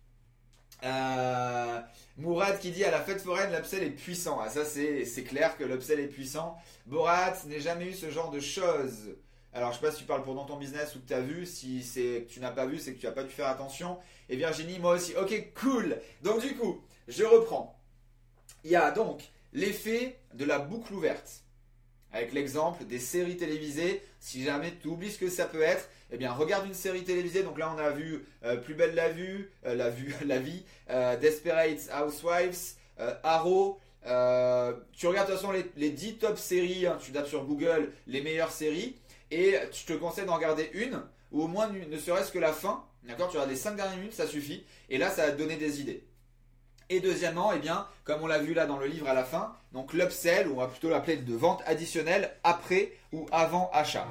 euh, 0.84 1.80
Mourad 2.16 2.58
qui 2.58 2.70
dit 2.70 2.84
à 2.84 2.90
la 2.90 3.00
fête 3.00 3.20
foraine, 3.20 3.52
l'upsell 3.52 3.82
est 3.82 3.90
puissant. 3.90 4.38
Ah, 4.40 4.48
ça, 4.48 4.64
c'est, 4.64 5.24
clair 5.24 5.56
que 5.56 5.64
l'upsell 5.64 6.00
est 6.00 6.08
puissant. 6.08 6.56
Borat, 6.86 7.34
n'ai 7.46 7.60
jamais 7.60 7.86
eu 7.86 7.94
ce 7.94 8.10
genre 8.10 8.30
de 8.30 8.40
choses. 8.40 9.16
Alors, 9.52 9.72
je 9.72 9.78
sais 9.78 9.86
pas 9.86 9.92
si 9.92 9.98
tu 9.98 10.04
parles 10.04 10.22
pour 10.22 10.34
dans 10.34 10.44
ton 10.44 10.56
business 10.56 10.94
ou 10.94 11.00
que 11.00 11.08
tu 11.08 11.14
as 11.14 11.20
vu. 11.20 11.46
Si 11.46 11.82
c'est 11.82 12.26
que 12.26 12.32
tu 12.32 12.40
n'as 12.40 12.50
pas 12.50 12.66
vu, 12.66 12.78
c'est 12.78 12.94
que 12.94 13.00
tu 13.00 13.06
n'as 13.06 13.12
pas 13.12 13.24
dû 13.24 13.30
faire 13.30 13.48
attention. 13.48 13.98
Et 14.28 14.36
Virginie, 14.36 14.78
moi 14.78 14.94
aussi. 14.94 15.16
Ok, 15.16 15.52
cool. 15.54 16.00
Donc, 16.22 16.40
du 16.40 16.54
coup, 16.56 16.80
je 17.08 17.24
reprends. 17.24 17.76
Il 18.64 18.70
y 18.70 18.76
a 18.76 18.90
donc 18.90 19.22
l'effet 19.52 20.20
de 20.34 20.44
la 20.44 20.58
boucle 20.58 20.92
ouverte 20.92 21.44
avec 22.12 22.32
l'exemple 22.32 22.84
des 22.84 22.98
séries 22.98 23.36
télévisées. 23.36 24.02
Si 24.20 24.42
jamais 24.44 24.72
tu 24.80 24.88
oublies 24.88 25.10
ce 25.10 25.18
que 25.18 25.28
ça 25.28 25.46
peut 25.46 25.62
être, 25.62 25.88
eh 26.10 26.16
bien 26.16 26.32
regarde 26.32 26.66
une 26.66 26.74
série 26.74 27.04
télévisée. 27.04 27.42
Donc 27.42 27.58
là 27.58 27.72
on 27.74 27.78
a 27.78 27.90
vu 27.90 28.24
euh, 28.44 28.56
Plus 28.56 28.74
belle 28.74 28.94
la 28.94 29.08
vue, 29.10 29.50
euh, 29.66 29.74
la 29.74 29.90
vue, 29.90 30.14
la 30.26 30.38
vie, 30.38 30.64
euh, 30.90 31.16
Desperate 31.16 31.88
Housewives, 31.92 32.74
Arrow. 33.22 33.78
tu 34.92 35.06
regardes 35.06 35.28
de 35.28 35.32
toute 35.32 35.40
façon 35.40 35.52
les, 35.52 35.64
les 35.76 35.90
10 35.90 36.18
top 36.18 36.38
séries, 36.38 36.86
hein, 36.86 36.98
tu 37.00 37.12
tapes 37.12 37.28
sur 37.28 37.44
Google 37.44 37.92
les 38.06 38.22
meilleures 38.22 38.50
séries 38.50 38.96
et 39.30 39.54
je 39.72 39.84
te 39.84 39.92
conseille 39.92 40.26
d'en 40.26 40.36
regarder 40.36 40.70
une 40.72 41.02
ou 41.30 41.42
au 41.42 41.46
moins 41.46 41.68
ne 41.68 41.98
serait-ce 41.98 42.32
que 42.32 42.38
la 42.38 42.52
fin. 42.52 42.84
D'accord? 43.04 43.28
Tu 43.28 43.36
regardes 43.36 43.50
les 43.50 43.56
5 43.56 43.76
dernières 43.76 43.96
minutes, 43.96 44.14
ça 44.14 44.26
suffit. 44.26 44.64
Et 44.90 44.98
là 44.98 45.10
ça 45.10 45.26
va 45.26 45.32
te 45.32 45.38
donner 45.38 45.56
des 45.56 45.80
idées. 45.80 46.07
Et 46.90 47.00
deuxièmement, 47.00 47.52
eh 47.52 47.60
comme 48.04 48.22
on 48.22 48.26
l'a 48.26 48.38
vu 48.38 48.54
là 48.54 48.64
dans 48.64 48.78
le 48.78 48.86
livre 48.86 49.08
à 49.08 49.14
la 49.14 49.24
fin, 49.24 49.54
donc 49.72 49.92
l'upsell, 49.92 50.48
ou 50.48 50.54
on 50.54 50.60
va 50.60 50.68
plutôt 50.68 50.88
l'appeler 50.88 51.18
de 51.18 51.34
vente 51.34 51.62
additionnelle 51.66 52.30
après 52.44 52.92
ou 53.12 53.26
avant 53.30 53.70
achat. 53.74 54.06